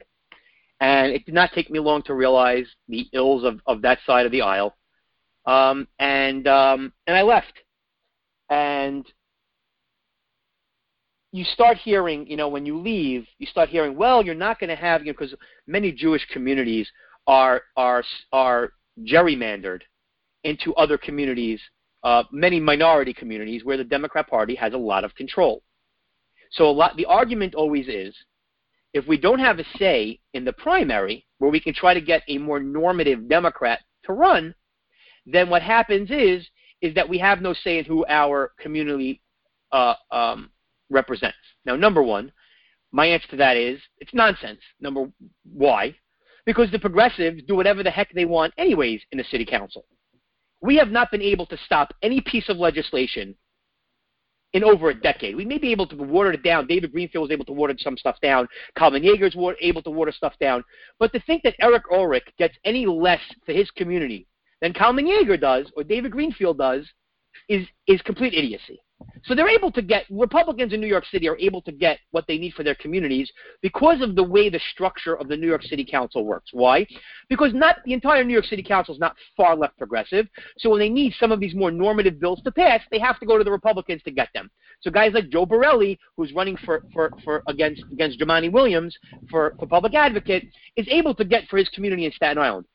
[0.81, 4.27] And it did not take me long to realize the ills of, of that side
[4.27, 4.77] of the aisle.
[5.47, 7.53] Um, and um, and I left.
[8.51, 9.05] And
[11.33, 14.71] you start hearing, you know, when you leave, you start hearing, well, you're not going
[14.71, 15.35] to have, you know, because
[15.67, 16.89] many Jewish communities
[17.27, 18.03] are are
[18.33, 18.73] are
[19.03, 19.83] gerrymandered
[20.45, 21.61] into other communities,
[22.05, 25.63] uh, many minority communities where the Democrat Party has a lot of control.
[26.53, 28.17] So a lot, the argument always is,
[28.93, 32.23] if we don't have a say in the primary, where we can try to get
[32.29, 34.55] a more normative Democrat to run,
[35.27, 36.47] then what happens is
[36.81, 39.21] is that we have no say in who our community
[39.73, 40.51] uh, um,
[40.91, 41.37] represents.
[41.65, 42.33] Now, number one,
[42.93, 44.61] My answer to that is it's nonsense.
[44.81, 45.07] Number
[45.53, 45.95] why?
[46.47, 49.85] Because the progressives do whatever the heck they want anyways in the city council.
[50.61, 53.37] We have not been able to stop any piece of legislation
[54.55, 55.37] in over a decade.
[55.37, 56.67] We may be able to water it down.
[56.67, 58.49] David Greenfield was able to water some stuff down.
[58.77, 60.65] Kalman Yeger's able to water stuff down.
[60.99, 64.27] But to think that Eric Ulrich gets any less for his community
[64.61, 66.87] than Kalman Yeger does or David Greenfield does
[67.49, 68.81] is, is complete idiocy.
[69.25, 72.25] So they're able to get Republicans in New York City are able to get what
[72.27, 73.31] they need for their communities
[73.63, 76.51] because of the way the structure of the New York City Council works.
[76.53, 76.87] Why?
[77.29, 80.27] Because not the entire New York City Council is not far left progressive.
[80.59, 83.27] So when they need some of these more normative bills to pass, they have to
[83.27, 84.51] go to the Republicans to get them.
[84.81, 88.97] So guys like Joe Borelli, who's running for, for, for against against Jumaane Williams
[89.31, 90.45] for, for public advocate,
[90.77, 92.67] is able to get for his community in Staten Island.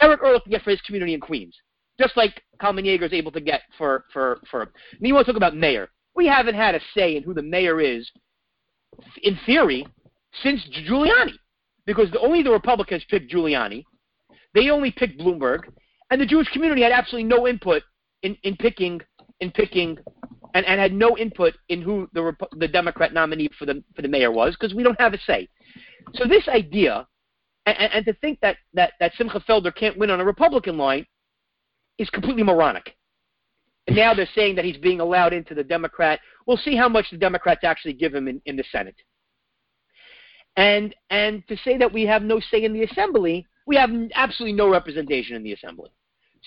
[0.00, 1.54] Eric Earl can get for his community in Queens
[2.00, 4.62] just like Kalman Yeger is able to get for for for.
[4.62, 4.70] And
[5.00, 5.90] you want to talk about mayor?
[6.14, 8.08] We haven't had a say in who the mayor is,
[9.22, 9.86] in theory,
[10.42, 11.32] since Giuliani,
[11.86, 13.84] because the, only the Republicans picked Giuliani,
[14.54, 15.62] they only picked Bloomberg,
[16.10, 17.82] and the Jewish community had absolutely no input
[18.22, 19.00] in, in picking
[19.40, 19.98] in picking,
[20.54, 24.08] and, and had no input in who the the Democrat nominee for the for the
[24.08, 25.48] mayor was, because we don't have a say.
[26.14, 27.06] So this idea,
[27.66, 31.06] and, and to think that that that Simcha Felder can't win on a Republican line
[31.98, 32.96] is completely moronic.
[33.86, 36.20] And now they're saying that he's being allowed into the Democrat.
[36.46, 38.96] We'll see how much the Democrats actually give him in, in the Senate.
[40.56, 44.56] And and to say that we have no say in the assembly, we have absolutely
[44.56, 45.90] no representation in the assembly.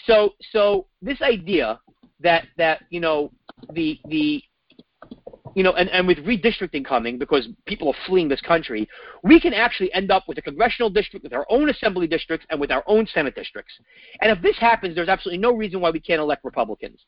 [0.06, 1.80] So so this idea
[2.22, 3.32] that that you know
[3.74, 4.42] the the
[5.58, 8.88] you know, and, and with redistricting coming, because people are fleeing this country,
[9.24, 12.62] we can actually end up with a congressional district, with our own assembly districts, and
[12.62, 13.74] with our own Senate districts.
[14.22, 17.04] And if this happens, there's absolutely no reason why we can't elect Republicans.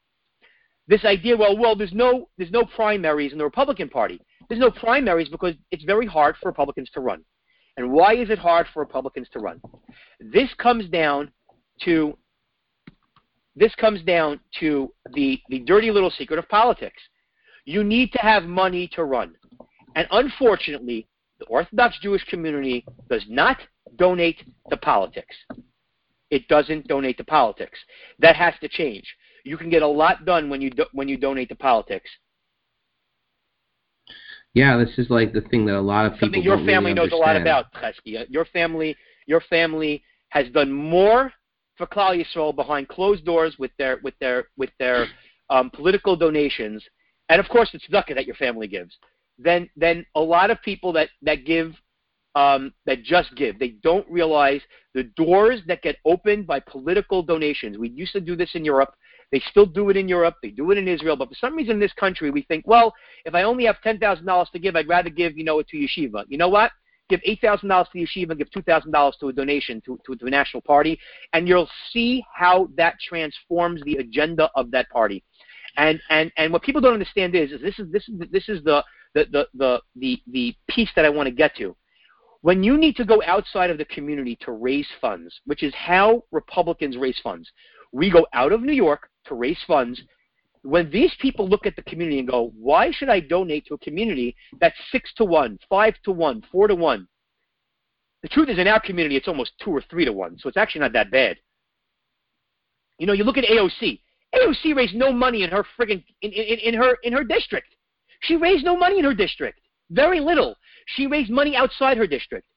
[0.88, 4.20] This idea, well, well, there's no, there's no primaries in the Republican Party.
[4.48, 7.24] There's no primaries because it's very hard for Republicans to run.
[7.78, 9.62] And why is it hard for Republicans to run?
[10.20, 11.32] This comes down
[11.84, 12.18] to
[13.56, 17.02] this comes down to the, the dirty little secret of politics
[17.70, 19.36] you need to have money to run.
[19.96, 21.08] And unfortunately,
[21.38, 23.58] the Orthodox Jewish community does not
[23.96, 24.38] donate
[24.72, 25.36] to politics.
[26.32, 27.78] It doesn't donate to politics.
[28.18, 29.06] That has to change.
[29.46, 32.10] You can get a lot done when you do, when you donate to politics.
[34.56, 36.94] Yeah, this is like the thing that a lot of people Something your family really
[36.96, 38.26] knows a lot about, Chezki.
[38.30, 38.98] Your family,
[39.28, 41.32] your family has done more
[41.78, 45.06] for Klal Yisrael behind closed doors with their with their with their
[45.52, 46.84] um, political donations
[47.30, 48.98] and of course the tzedakah that your family gives,
[49.38, 51.74] then then a lot of people that that give
[52.36, 54.62] um, that just give, they don't realize
[54.94, 57.78] the doors that get opened by political donations.
[57.78, 58.94] We used to do this in Europe.
[59.32, 60.36] They still do it in Europe.
[60.42, 61.16] They do it in Israel.
[61.16, 62.94] But for some reason in this country, we think, well,
[63.26, 65.68] if I only have ten thousand dollars to give, I'd rather give, you know, it
[65.70, 66.26] to yeshiva.
[66.28, 66.72] You know what?
[67.10, 70.16] Give eight thousand dollars to yeshiva, give two thousand dollars to a donation to, to,
[70.16, 71.00] to a national party,
[71.34, 75.24] and you'll see how that transforms the agenda of that party.
[75.78, 78.64] And and and what people don't understand is, is this is this is this is
[78.64, 81.76] the the the the the, the piece that I want to get to.
[82.42, 86.24] When you need to go outside of the community to raise funds, which is how
[86.32, 87.50] Republicans raise funds,
[87.92, 90.02] we go out of New York to raise funds.
[90.62, 93.80] When these people look at the community and go, why should I donate to a
[93.80, 97.08] community that's six to one, five to one, four to one?
[98.22, 100.58] The truth is, in our community, it's almost two or three to one, so it's
[100.58, 101.38] actually not that bad.
[102.98, 104.02] You know, you look at AOC.
[104.36, 107.76] AOC oh, raised no money in her friggin' in, in, in her in her district.
[108.22, 109.60] She raised no money in her district.
[109.90, 110.56] Very little.
[110.96, 112.48] She raised money outside her district.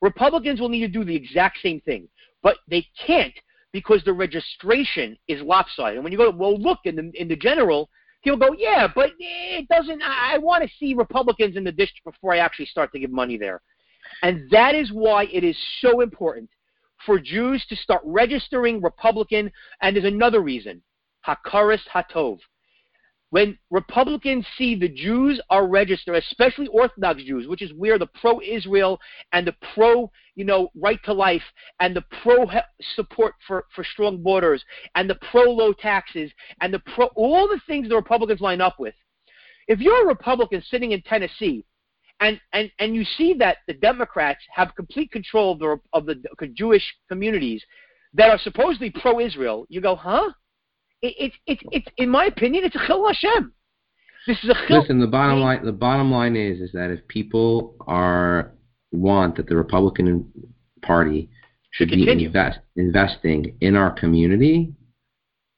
[0.00, 2.08] Republicans will need to do the exact same thing,
[2.42, 3.32] but they can't
[3.72, 5.96] because the registration is lopsided.
[5.96, 7.88] And when you go, well, look in the in the general,
[8.22, 10.02] people go, yeah, but eh, it doesn't.
[10.02, 13.10] I, I want to see Republicans in the district before I actually start to give
[13.10, 13.62] money there,
[14.22, 16.50] and that is why it is so important
[17.06, 19.50] for Jews to start registering Republican.
[19.80, 20.82] And there's another reason
[21.26, 22.38] Hakaris Hatov.
[23.30, 29.00] When Republicans see the Jews are registered, especially Orthodox Jews, which is where the pro-Israel
[29.32, 31.42] and the pro, you know, right to life
[31.80, 32.46] and the pro
[32.94, 34.62] support for, for strong borders
[34.96, 38.94] and the pro-low taxes and the pro all the things the Republicans line up with.
[39.66, 41.64] If you're a Republican sitting in Tennessee
[42.20, 46.48] and, and, and you see that the Democrats have complete control of the, of the
[46.48, 47.64] Jewish communities
[48.12, 50.32] that are supposedly pro-Israel, you go, huh?
[51.02, 53.52] It's it, it, it's in my opinion, it's a chil Hashem.
[54.26, 54.80] This is a chil.
[54.80, 58.52] Listen, the bottom line the bottom line is is that if people are
[58.92, 60.30] want that the Republican
[60.82, 61.28] Party
[61.72, 64.74] should be invest, investing in our community,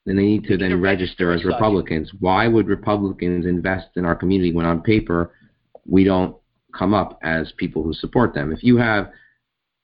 [0.07, 2.13] then they need to then register, as Republicans.
[2.21, 5.33] Why would Republicans invest in our community when on paper
[5.87, 6.37] we don't
[6.77, 8.53] come up as people who support them.
[8.53, 9.11] If you have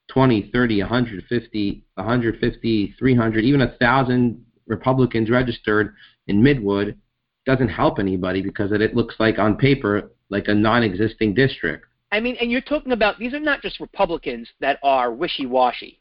[0.08, 5.94] 20, 30, 150, 150, 300, even a thousand Republicans registered
[6.28, 6.96] in Midwood,
[7.44, 11.86] doesn't help anybody because it, looks like on paper like a non-existing district.
[12.12, 16.00] I mean, and you're talking about these are not just Republicans that are wishy-washy.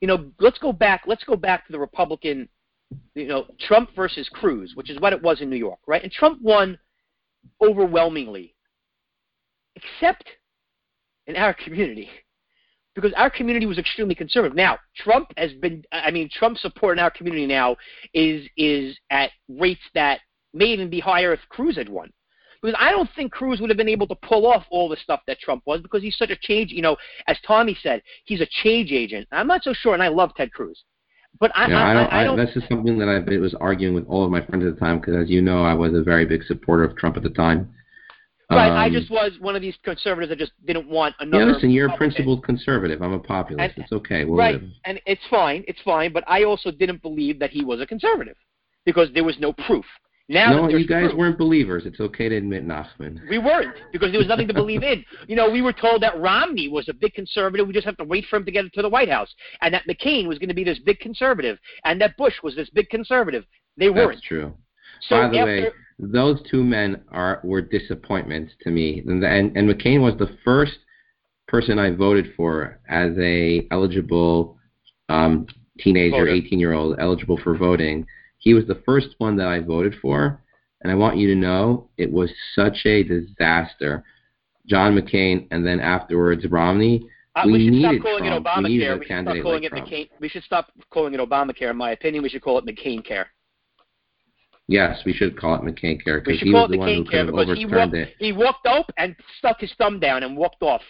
[0.00, 1.02] You know, let's go back.
[1.06, 2.48] Let's go back to the Republican,
[3.14, 6.02] you know, Trump versus Cruz, which is what it was in New York, right?
[6.02, 6.78] And Trump won
[7.62, 8.54] overwhelmingly,
[9.76, 10.24] except
[11.26, 12.08] in our community,
[13.00, 14.56] because our community was extremely conservative.
[14.56, 15.84] Now, Trump has been.
[15.92, 17.76] I mean, Trump's support in our community now
[18.12, 20.20] is is at rates that
[20.52, 22.10] may even be higher if Cruz had won
[22.60, 25.20] because I don't think Cruz would have been able to pull off all the stuff
[25.26, 26.72] that Trump was because he's such a change.
[26.72, 26.96] You know,
[27.26, 29.28] as Tommy said, he's a change agent.
[29.32, 30.82] I'm not so sure, and I love Ted Cruz.
[31.40, 32.36] But I, yeah, I, I, don't, I, I don't.
[32.36, 34.98] This is something that I was arguing with all of my friends at the time
[34.98, 37.72] because, as you know, I was a very big supporter of Trump at the time.
[38.50, 41.44] Right, um, I just was one of these conservatives that just didn't want another.
[41.44, 43.02] Yeah, listen, you're a principled conservative.
[43.02, 43.74] I'm a populist.
[43.76, 44.24] And- it's okay.
[44.24, 44.70] We'll right, live.
[44.86, 46.12] and it's fine, it's fine.
[46.12, 48.36] But I also didn't believe that he was a conservative
[48.86, 49.84] because there was no proof.
[50.30, 51.84] Now No, you guys proof, weren't believers.
[51.86, 53.18] It's okay to admit, Nachman.
[53.30, 55.04] We weren't because there was nothing to believe in.
[55.26, 57.66] You know, we were told that Romney was a big conservative.
[57.66, 59.86] We just have to wait for him to get to the White House, and that
[59.86, 63.44] McCain was going to be this big conservative, and that Bush was this big conservative.
[63.76, 64.12] They weren't.
[64.12, 64.54] That's true.
[65.02, 69.56] So By the after, way, those two men are were disappointments to me, and, and
[69.56, 70.78] and McCain was the first
[71.48, 74.58] person I voted for as a eligible
[75.08, 75.46] um,
[75.78, 76.28] teenager, Voter.
[76.28, 78.06] 18 year old eligible for voting.
[78.38, 80.42] He was the first one that I voted for,
[80.82, 84.04] and I want you to know it was such a disaster.
[84.66, 87.08] John McCain, and then afterwards Romney.
[87.34, 88.46] uh, we we should needed stop calling Trump.
[88.46, 88.98] it We Obamacare.
[88.98, 89.88] We should stop calling like it Trump.
[89.88, 90.08] McCain.
[90.20, 91.70] We should stop calling it Obamacare.
[91.70, 93.28] In my opinion, we should call it McCain Care.
[94.68, 97.10] Yes, we should call it McCain care because he was the one who McCain could
[97.10, 98.14] Care have because he overturned walked, it.
[98.18, 100.82] he walked up and stuck his thumb down and walked off.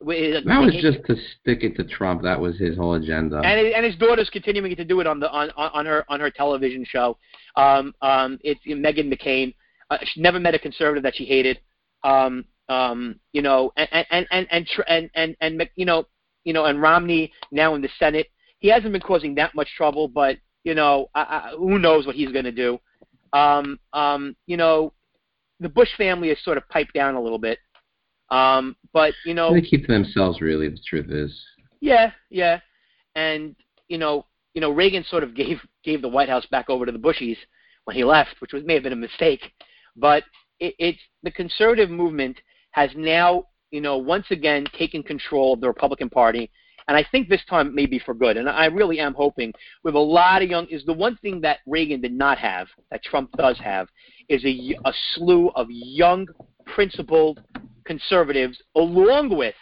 [0.00, 2.22] With- That was just to stick it to Trump.
[2.22, 3.38] That was his whole agenda.
[3.38, 6.30] and and his daughter's continuing to do it on the on on her on her
[6.30, 7.18] television show.
[7.56, 9.52] Um, um, it's Meghan McCain.
[9.90, 11.58] Uh, she never met a conservative that she hated.
[12.04, 16.06] Um, um, you know, and and and and and and, and you know,
[16.44, 18.28] you know, and Romney now in the Senate.
[18.58, 22.14] He hasn't been causing that much trouble, but you know, I, I, who knows what
[22.16, 22.78] he's going to do.
[23.34, 24.92] Um, um, you know,
[25.60, 27.58] the Bush family has sort of piped down a little bit.
[28.30, 30.68] Um, but you know, They keep to themselves, really.
[30.68, 31.38] The truth is.
[31.80, 32.60] yeah, yeah,
[33.14, 33.54] and
[33.88, 34.24] you know,
[34.54, 37.36] you know, Reagan sort of gave gave the White House back over to the Bushies
[37.84, 39.52] when he left, which was may have been a mistake,
[39.96, 40.22] but
[40.58, 45.68] it, it's the conservative movement has now, you know, once again taken control of the
[45.68, 46.50] Republican Party,
[46.88, 48.36] and I think this time maybe for good.
[48.36, 51.58] And I really am hoping with a lot of young is the one thing that
[51.66, 53.88] Reagan did not have that Trump does have
[54.28, 56.26] is a, a slew of young,
[56.66, 57.42] principled
[57.84, 59.54] conservatives along with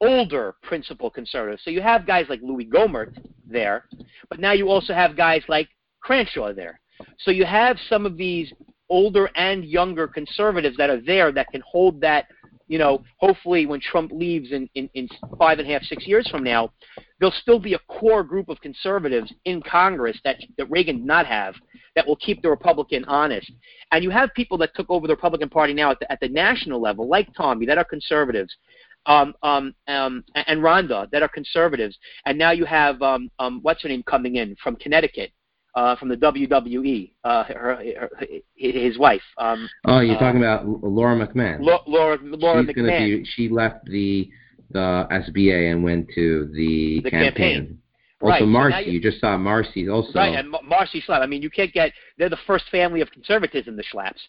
[0.00, 1.62] older principled conservatives.
[1.64, 3.86] So you have guys like Louis Gohmert there,
[4.28, 5.68] but now you also have guys like
[6.00, 6.80] Crenshaw there.
[7.20, 8.52] So you have some of these
[8.90, 12.26] older and younger conservatives that are there that can hold that,
[12.72, 15.06] you know, hopefully when Trump leaves in, in, in
[15.38, 16.72] five and a half, six years from now,
[17.20, 21.26] there'll still be a core group of conservatives in Congress that, that Reagan did not
[21.26, 21.54] have
[21.96, 23.52] that will keep the Republican honest.
[23.90, 26.30] And you have people that took over the Republican Party now at the, at the
[26.30, 28.56] national level, like Tommy, that are conservatives,
[29.04, 31.98] um, um, um, and Ronna, that are conservatives.
[32.24, 35.30] And now you have, um, um, what's her name, coming in from Connecticut,
[35.74, 38.10] uh, from the WWE, uh, her, her,
[38.56, 39.22] his wife.
[39.38, 41.60] Um, Oh, you're Uh, talking about Laura McMahon.
[41.60, 43.18] Laura, Laura, Laura She's McMahon.
[43.20, 43.24] be.
[43.24, 44.30] She left the
[44.70, 47.32] the SBA and went to the, The campaign.
[47.34, 47.78] campaign.
[48.22, 48.84] Also, Right, so Marcy.
[48.86, 50.12] you- you just saw Marcy also.
[50.18, 51.20] Right, and Marcy Schlapp.
[51.20, 51.92] I mean, you can't get.
[52.16, 54.20] They're the first family of conservatism, the Schlapps.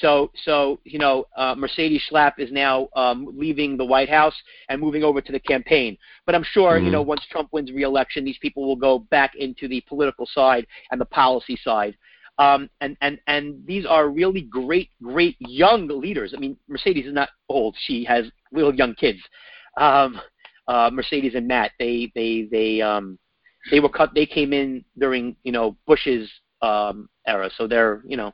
[0.00, 4.34] So, so you know, uh, Mercedes Schlapp is now um, leaving the White House
[4.68, 5.98] and moving over to the campaign.
[6.24, 6.92] But I'm sure, you Mhm.
[6.92, 11.00] know, once Trump wins re-election, these people will go back into the political side and
[11.00, 11.96] the policy side.
[12.38, 16.32] Um, and and and these are really great, great young leaders.
[16.34, 19.20] I mean, Mercedes is not old; she has little young kids.
[19.76, 20.20] Um,
[20.68, 23.18] uh, Mercedes and Matt, they they they um,
[23.70, 24.14] they were cut.
[24.14, 26.30] They came in during you know Bush's
[26.62, 28.32] um, era, so they're you know,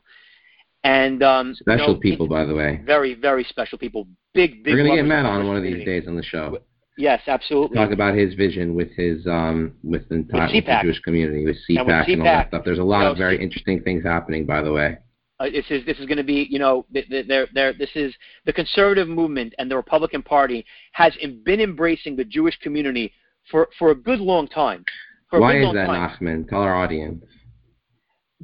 [0.84, 2.80] and um, you Special know, people, by the way.
[2.84, 4.06] very very special people.
[4.34, 4.74] Big big.
[4.74, 6.58] We're gonna get Matt on one of these days on the show.
[6.96, 7.76] Yes, absolutely.
[7.76, 11.56] Talk about his vision with his um with the entire with the Jewish community with
[11.68, 12.62] And CPAC with and, all that stuff.
[12.64, 14.98] There's a lot you know, of very interesting things happening, by the way.
[15.40, 17.90] uh, this is this is going to be you know th- th- they're, they're, this
[17.94, 18.12] is
[18.46, 21.12] the conservative movement and the Republican Party has
[21.44, 23.12] been embracing the Jewish community
[23.50, 24.84] for for a good long time.
[25.30, 26.10] Why is that, time.
[26.10, 26.48] Nachman?
[26.48, 27.22] Tell our audience.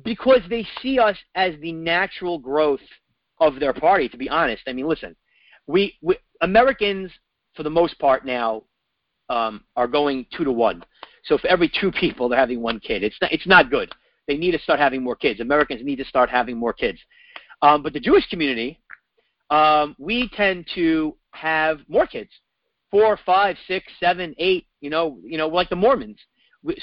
[0.02, 2.80] Because they see us as the natural growth
[3.40, 4.08] of their party.
[4.08, 5.14] To be honest, I mean, listen,
[5.66, 7.10] we, we Americans,
[7.54, 8.64] for the most part now,
[9.28, 10.84] um, are going two to one.
[11.24, 13.02] So for every two people, they're having one kid.
[13.02, 13.92] It's not, it's not good.
[14.26, 15.40] They need to start having more kids.
[15.40, 16.98] Americans need to start having more kids.
[17.62, 18.80] Um, but the Jewish community,
[19.50, 22.30] um, we tend to have more kids,
[22.90, 24.66] four, five, six, seven, eight.
[24.80, 26.18] You know, you know, like the Mormons.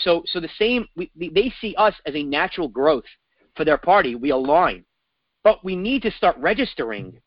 [0.03, 0.87] So, so the same.
[0.95, 3.05] We, they see us as a natural growth
[3.55, 4.15] for their party.
[4.15, 4.85] We align,
[5.43, 7.19] but we need to start registering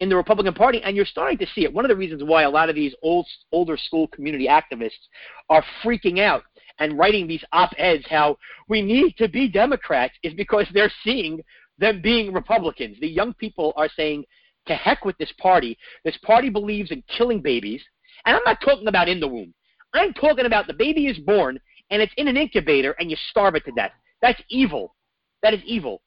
[0.00, 1.72] in the Republican Party, and you're starting to see it.
[1.72, 5.08] One of the reasons why a lot of these old, older school community activists
[5.50, 6.44] are freaking out
[6.78, 8.36] and writing these op-eds how
[8.68, 11.40] we need to be Democrats is because they're seeing
[11.78, 12.96] them being Republicans.
[13.00, 14.24] The young people are saying,
[14.68, 15.76] to heck with this party.
[16.04, 17.82] This party believes in killing babies,
[18.24, 19.52] and I'm not talking about in the womb.
[19.94, 21.58] I'm talking about the baby is born
[21.90, 23.92] and it's in an incubator and you starve it to death.
[24.22, 24.94] That's evil.
[25.42, 26.02] That is evil.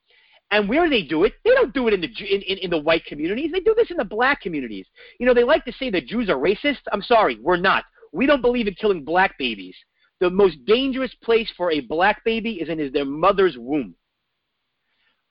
[0.52, 2.78] And where they do it, they don't do it in the in, in, in the
[2.78, 3.52] white communities.
[3.52, 4.86] They do this in the black communities.
[5.18, 6.80] You know, they like to say the Jews are racist.
[6.92, 7.86] I'm sorry, we're not.
[8.12, 9.76] We don't believe in killing black babies.
[10.20, 13.96] The most dangerous place for a black baby is in his, their mother's womb.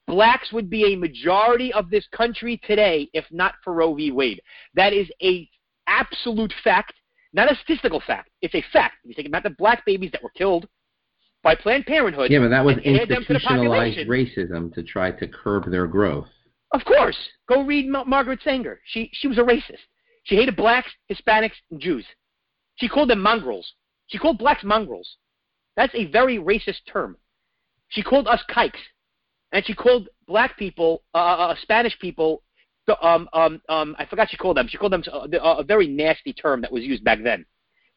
[0.07, 4.11] Blacks would be a majority of this country today if not for Roe v.
[4.11, 4.41] Wade.
[4.73, 5.47] That is a
[5.87, 6.93] absolute fact,
[7.33, 8.29] not a statistical fact.
[8.41, 8.95] It's a fact.
[9.03, 10.67] You think about the black babies that were killed
[11.43, 12.31] by Planned Parenthood.
[12.31, 16.27] Yeah, but that was institutionalized racism to try to curb their growth.
[16.73, 17.17] Of course.
[17.47, 18.79] Go read Ma- Margaret Sanger.
[18.85, 19.83] She she was a racist.
[20.23, 22.05] She hated blacks, Hispanics, and Jews.
[22.75, 23.73] She called them mongrels.
[24.07, 25.17] She called blacks mongrels.
[25.75, 27.17] That's a very racist term.
[27.89, 28.79] She called us kikes,
[29.51, 32.43] and she called black people, uh, uh, uh Spanish people,
[33.01, 34.67] um, um, um, I forgot she called them.
[34.67, 37.45] She called them a, uh, a very nasty term that was used back then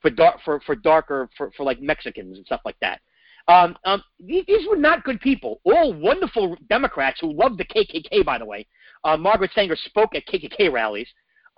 [0.01, 3.01] for dark for for darker for for like Mexicans and stuff like that.
[3.47, 5.61] Um, um, these, these, were not good people.
[5.65, 8.67] All wonderful Democrats who loved the KKK, by the way.
[9.05, 11.09] Uh, Margaret Sanger spoke at KKK rallies,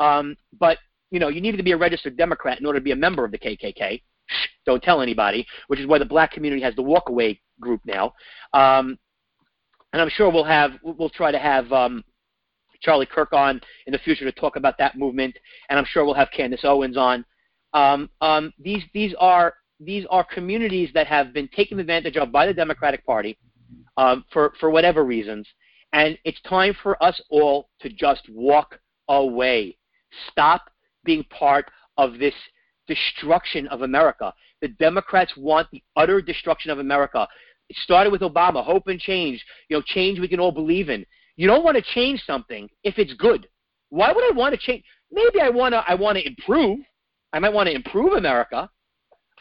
[0.00, 0.78] um, but
[1.10, 3.24] you know you needed to be a registered Democrat in order to be a member
[3.24, 4.02] of the KKK.
[4.64, 8.12] Don't tell anybody, which is why the black community has the walkaway group now.
[8.52, 8.98] Um,
[9.92, 12.04] and I'm sure we'll have we'll try to have um,
[12.86, 15.36] Charlie Kirk on in the future to talk about that movement,
[15.68, 17.24] and I'm sure we'll have Candace Owens on.
[17.74, 22.46] Um, um, these these are these are communities that have been taken advantage of by
[22.46, 23.36] the Democratic Party
[23.96, 25.46] um, for, for whatever reasons.
[25.92, 28.78] And it's time for us all to just walk
[29.08, 29.76] away.
[30.30, 30.70] Stop
[31.04, 31.66] being part
[31.98, 32.34] of this
[32.86, 34.32] destruction of America.
[34.62, 37.26] The Democrats want the utter destruction of America.
[37.68, 41.04] It started with Obama, hope and change, you know, change we can all believe in.
[41.36, 43.48] You don't want to change something if it's good.
[43.90, 44.84] Why would I want to change?
[45.12, 46.80] Maybe I want to I want to improve.
[47.32, 48.70] I might want to improve America,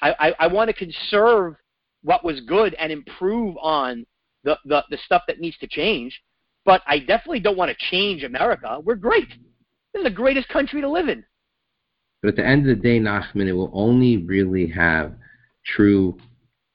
[0.02, 1.56] I, I, I want to conserve
[2.04, 4.06] what was good and improve on
[4.44, 6.22] the, the, the stuff that needs to change.
[6.66, 8.80] But I definitely don't want to change America.
[8.84, 9.30] We're great.
[9.94, 11.24] This is the greatest country to live in.
[12.22, 15.14] But at the end of the day, Nachman, it will only really have
[15.66, 16.18] true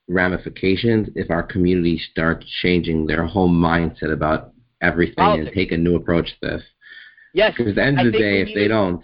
[0.09, 5.49] ramifications if our community starts changing their whole mindset about everything Politics.
[5.49, 6.63] and take a new approach to this.
[7.35, 7.55] Yes.
[7.57, 9.03] Because at the end of the day, if they don't,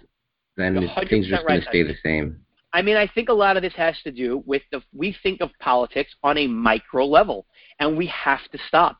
[0.57, 0.73] then
[1.09, 2.39] things are just going to stay the same.
[2.73, 5.41] I mean, I think a lot of this has to do with the we think
[5.41, 7.45] of politics on a micro level,
[7.79, 8.97] and we have to stop.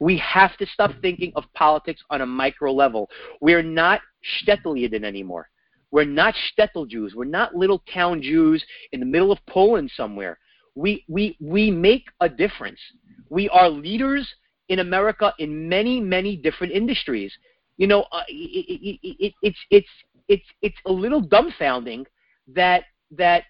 [0.00, 3.08] We have to stop thinking of politics on a micro level.
[3.40, 5.48] We're not Shtetl anymore.
[5.92, 7.14] We're not Shtetl Jews.
[7.14, 10.38] We're not little town Jews in the middle of Poland somewhere.
[10.74, 12.80] We, we, we make a difference.
[13.28, 14.28] We are leaders
[14.68, 17.32] in America in many, many different industries.
[17.76, 19.88] You know, uh, it, it, it, it's, it's,
[20.28, 22.04] it's, it's a little dumbfounding
[22.48, 23.44] that that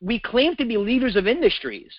[0.00, 1.92] we claim to be leaders of industries,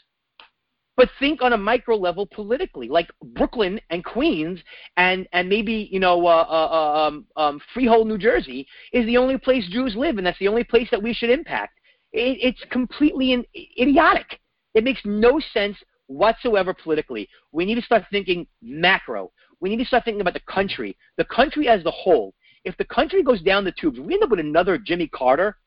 [0.96, 4.60] but think on a micro level politically, like Brooklyn and Queens,
[4.98, 9.18] and and maybe you know uh, uh, uh, um, um, Freehold, New Jersey, is the
[9.18, 11.80] only place Jews live, and that's the only place that we should impact.
[12.12, 13.46] It, it's completely in,
[13.80, 14.40] idiotic.
[14.76, 15.78] It makes no sense
[16.14, 17.28] whatsoever politically.
[17.52, 19.32] We need to start thinking macro.
[19.60, 22.34] We need to start thinking about the country, the country as the whole.
[22.64, 25.58] If the country goes down the tubes, we end up with another Jimmy Carter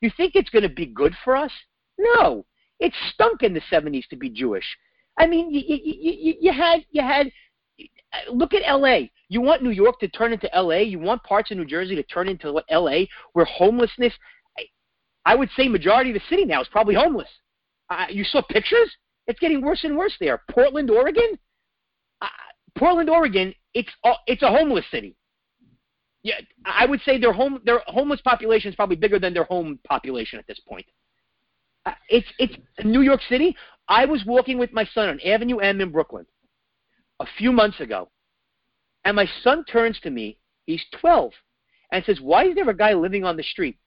[0.00, 1.50] you think it's going to be good for us?
[1.98, 2.44] No.
[2.78, 4.64] It stunk in the 70s to be Jewish.
[5.18, 7.32] I mean, you, you, you, you had you had
[8.32, 9.10] look at L.A.
[9.28, 10.84] You want New York to turn into L.A.
[10.84, 13.08] You want parts of New Jersey to turn into L.A.
[13.32, 14.12] where homelessness.
[15.24, 17.28] I would say majority of the city now is probably homeless.
[17.90, 18.88] Uh, you saw pictures.
[19.28, 20.42] It's getting worse and worse there.
[20.50, 21.38] Portland, Oregon.
[22.20, 22.26] Uh,
[22.76, 23.54] Portland, Oregon.
[23.74, 25.14] It's uh, it's a homeless city.
[26.24, 29.78] Yeah, I would say their home their homeless population is probably bigger than their home
[29.86, 30.86] population at this point.
[31.86, 33.54] Uh, it's it's New York City.
[33.88, 36.26] I was walking with my son on Avenue M in Brooklyn
[37.20, 38.10] a few months ago,
[39.04, 40.38] and my son turns to me.
[40.66, 41.32] He's 12,
[41.92, 43.78] and says, Why is there a guy living on the street?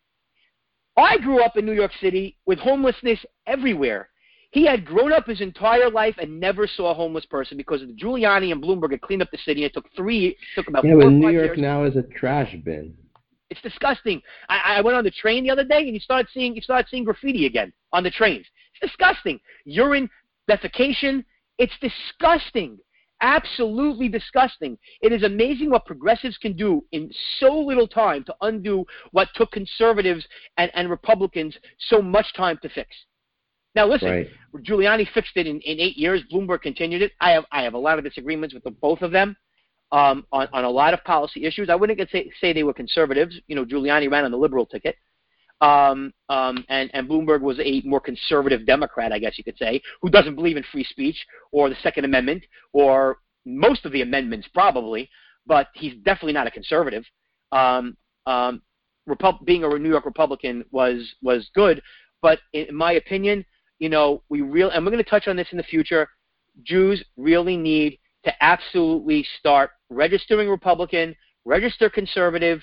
[0.98, 4.10] I grew up in New York City with homelessness everywhere.
[4.52, 7.88] He had grown up his entire life and never saw a homeless person because of
[7.88, 9.64] the Giuliani and Bloomberg had cleaned up the city.
[9.64, 11.60] It took three, it took about yeah, four but New York years.
[11.60, 12.93] now is a trash bin.
[13.49, 14.22] It's disgusting.
[14.49, 16.88] I, I went on the train the other day, and you start seeing you start
[16.89, 18.45] seeing graffiti again on the trains.
[18.74, 19.39] It's disgusting.
[19.66, 20.10] Urine,
[20.49, 21.24] defecation.
[21.58, 22.78] It's disgusting.
[23.22, 24.78] Absolutely disgusting.
[25.02, 29.52] It is amazing what progressives can do in so little time to undo what took
[29.52, 30.26] conservatives
[30.58, 32.89] and, and Republicans so much time to fix.
[33.76, 34.30] Now, listen, Right.
[34.58, 36.22] Giuliani fixed it in, in eight years.
[36.32, 37.14] Bloomberg continued it.
[37.22, 39.36] I have I have a lot of disagreements with the, both of them
[39.92, 41.70] um, on on a lot of policy issues.
[41.70, 43.40] I wouldn't say, say they were conservatives.
[43.48, 44.96] You know, Giuliani ran on the liberal ticket,
[45.62, 49.82] um, um, and and Bloomberg was a more conservative Democrat, I guess you could say,
[50.02, 51.18] who doesn't believe in free speech
[51.52, 52.44] or the Second Amendment
[52.74, 55.10] or most of the amendments probably,
[55.48, 57.04] but he's definitely not a conservative.
[57.52, 58.62] Um, um,
[59.08, 61.82] Repub- being a New York Republican was was good,
[62.22, 63.44] but in my opinion,
[63.82, 66.08] you know, we real and we're going to touch on this in the future.
[66.64, 71.16] Jews really need to absolutely start registering Republican,
[71.46, 72.62] register conservative,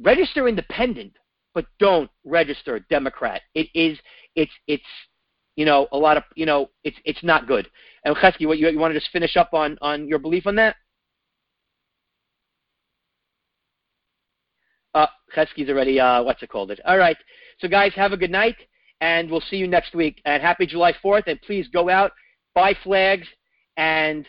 [0.00, 1.12] register independent,
[1.54, 3.42] but don't register Democrat.
[3.54, 3.98] It is
[4.36, 4.84] it's it's
[5.56, 7.68] you know a lot of you know it's it's not good.
[8.04, 10.54] And Chezki, what you, you want to just finish up on on your belief on
[10.54, 10.76] that?
[14.94, 16.78] Uh, Chezki's already uh, what's it called it?
[16.84, 17.16] All right.
[17.58, 18.56] So guys, have a good night,
[19.00, 20.20] and we'll see you next week.
[20.24, 22.12] And happy July Fourth, and please go out,
[22.54, 23.26] buy flags,
[23.76, 24.26] and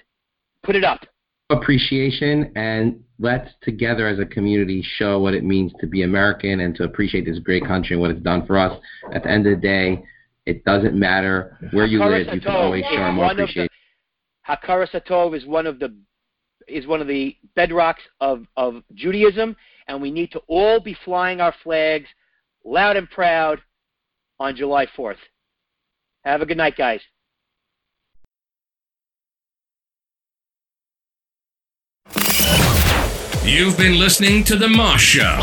[0.64, 1.06] put it up.
[1.50, 6.76] Appreciation and let's together as a community show what it means to be American and
[6.76, 8.78] to appreciate this great country and what it's done for us.
[9.14, 10.04] At the end of the day,
[10.46, 12.36] it doesn't matter where you Hakaras live.
[12.36, 13.70] You can always show more one of the- appreciation.
[14.48, 15.96] Hakaras Hatov is one of the
[16.68, 19.56] is one of the bedrocks of, of Judaism,
[19.88, 22.08] and we need to all be flying our flags
[22.66, 23.62] loud and proud
[24.40, 25.18] on July 4th.
[26.24, 27.02] Have a good night, guys.
[33.44, 35.40] You've been listening to The Moss Show.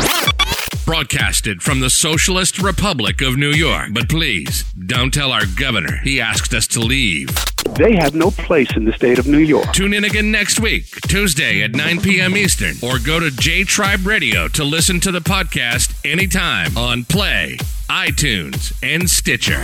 [0.85, 3.89] Broadcasted from the Socialist Republic of New York.
[3.91, 7.29] But please, don't tell our governor he asked us to leave.
[7.75, 9.73] They have no place in the state of New York.
[9.73, 12.37] Tune in again next week, Tuesday at 9 p.m.
[12.37, 17.57] Eastern, or go to J Tribe Radio to listen to the podcast anytime on Play,
[17.89, 19.61] iTunes, and Stitcher.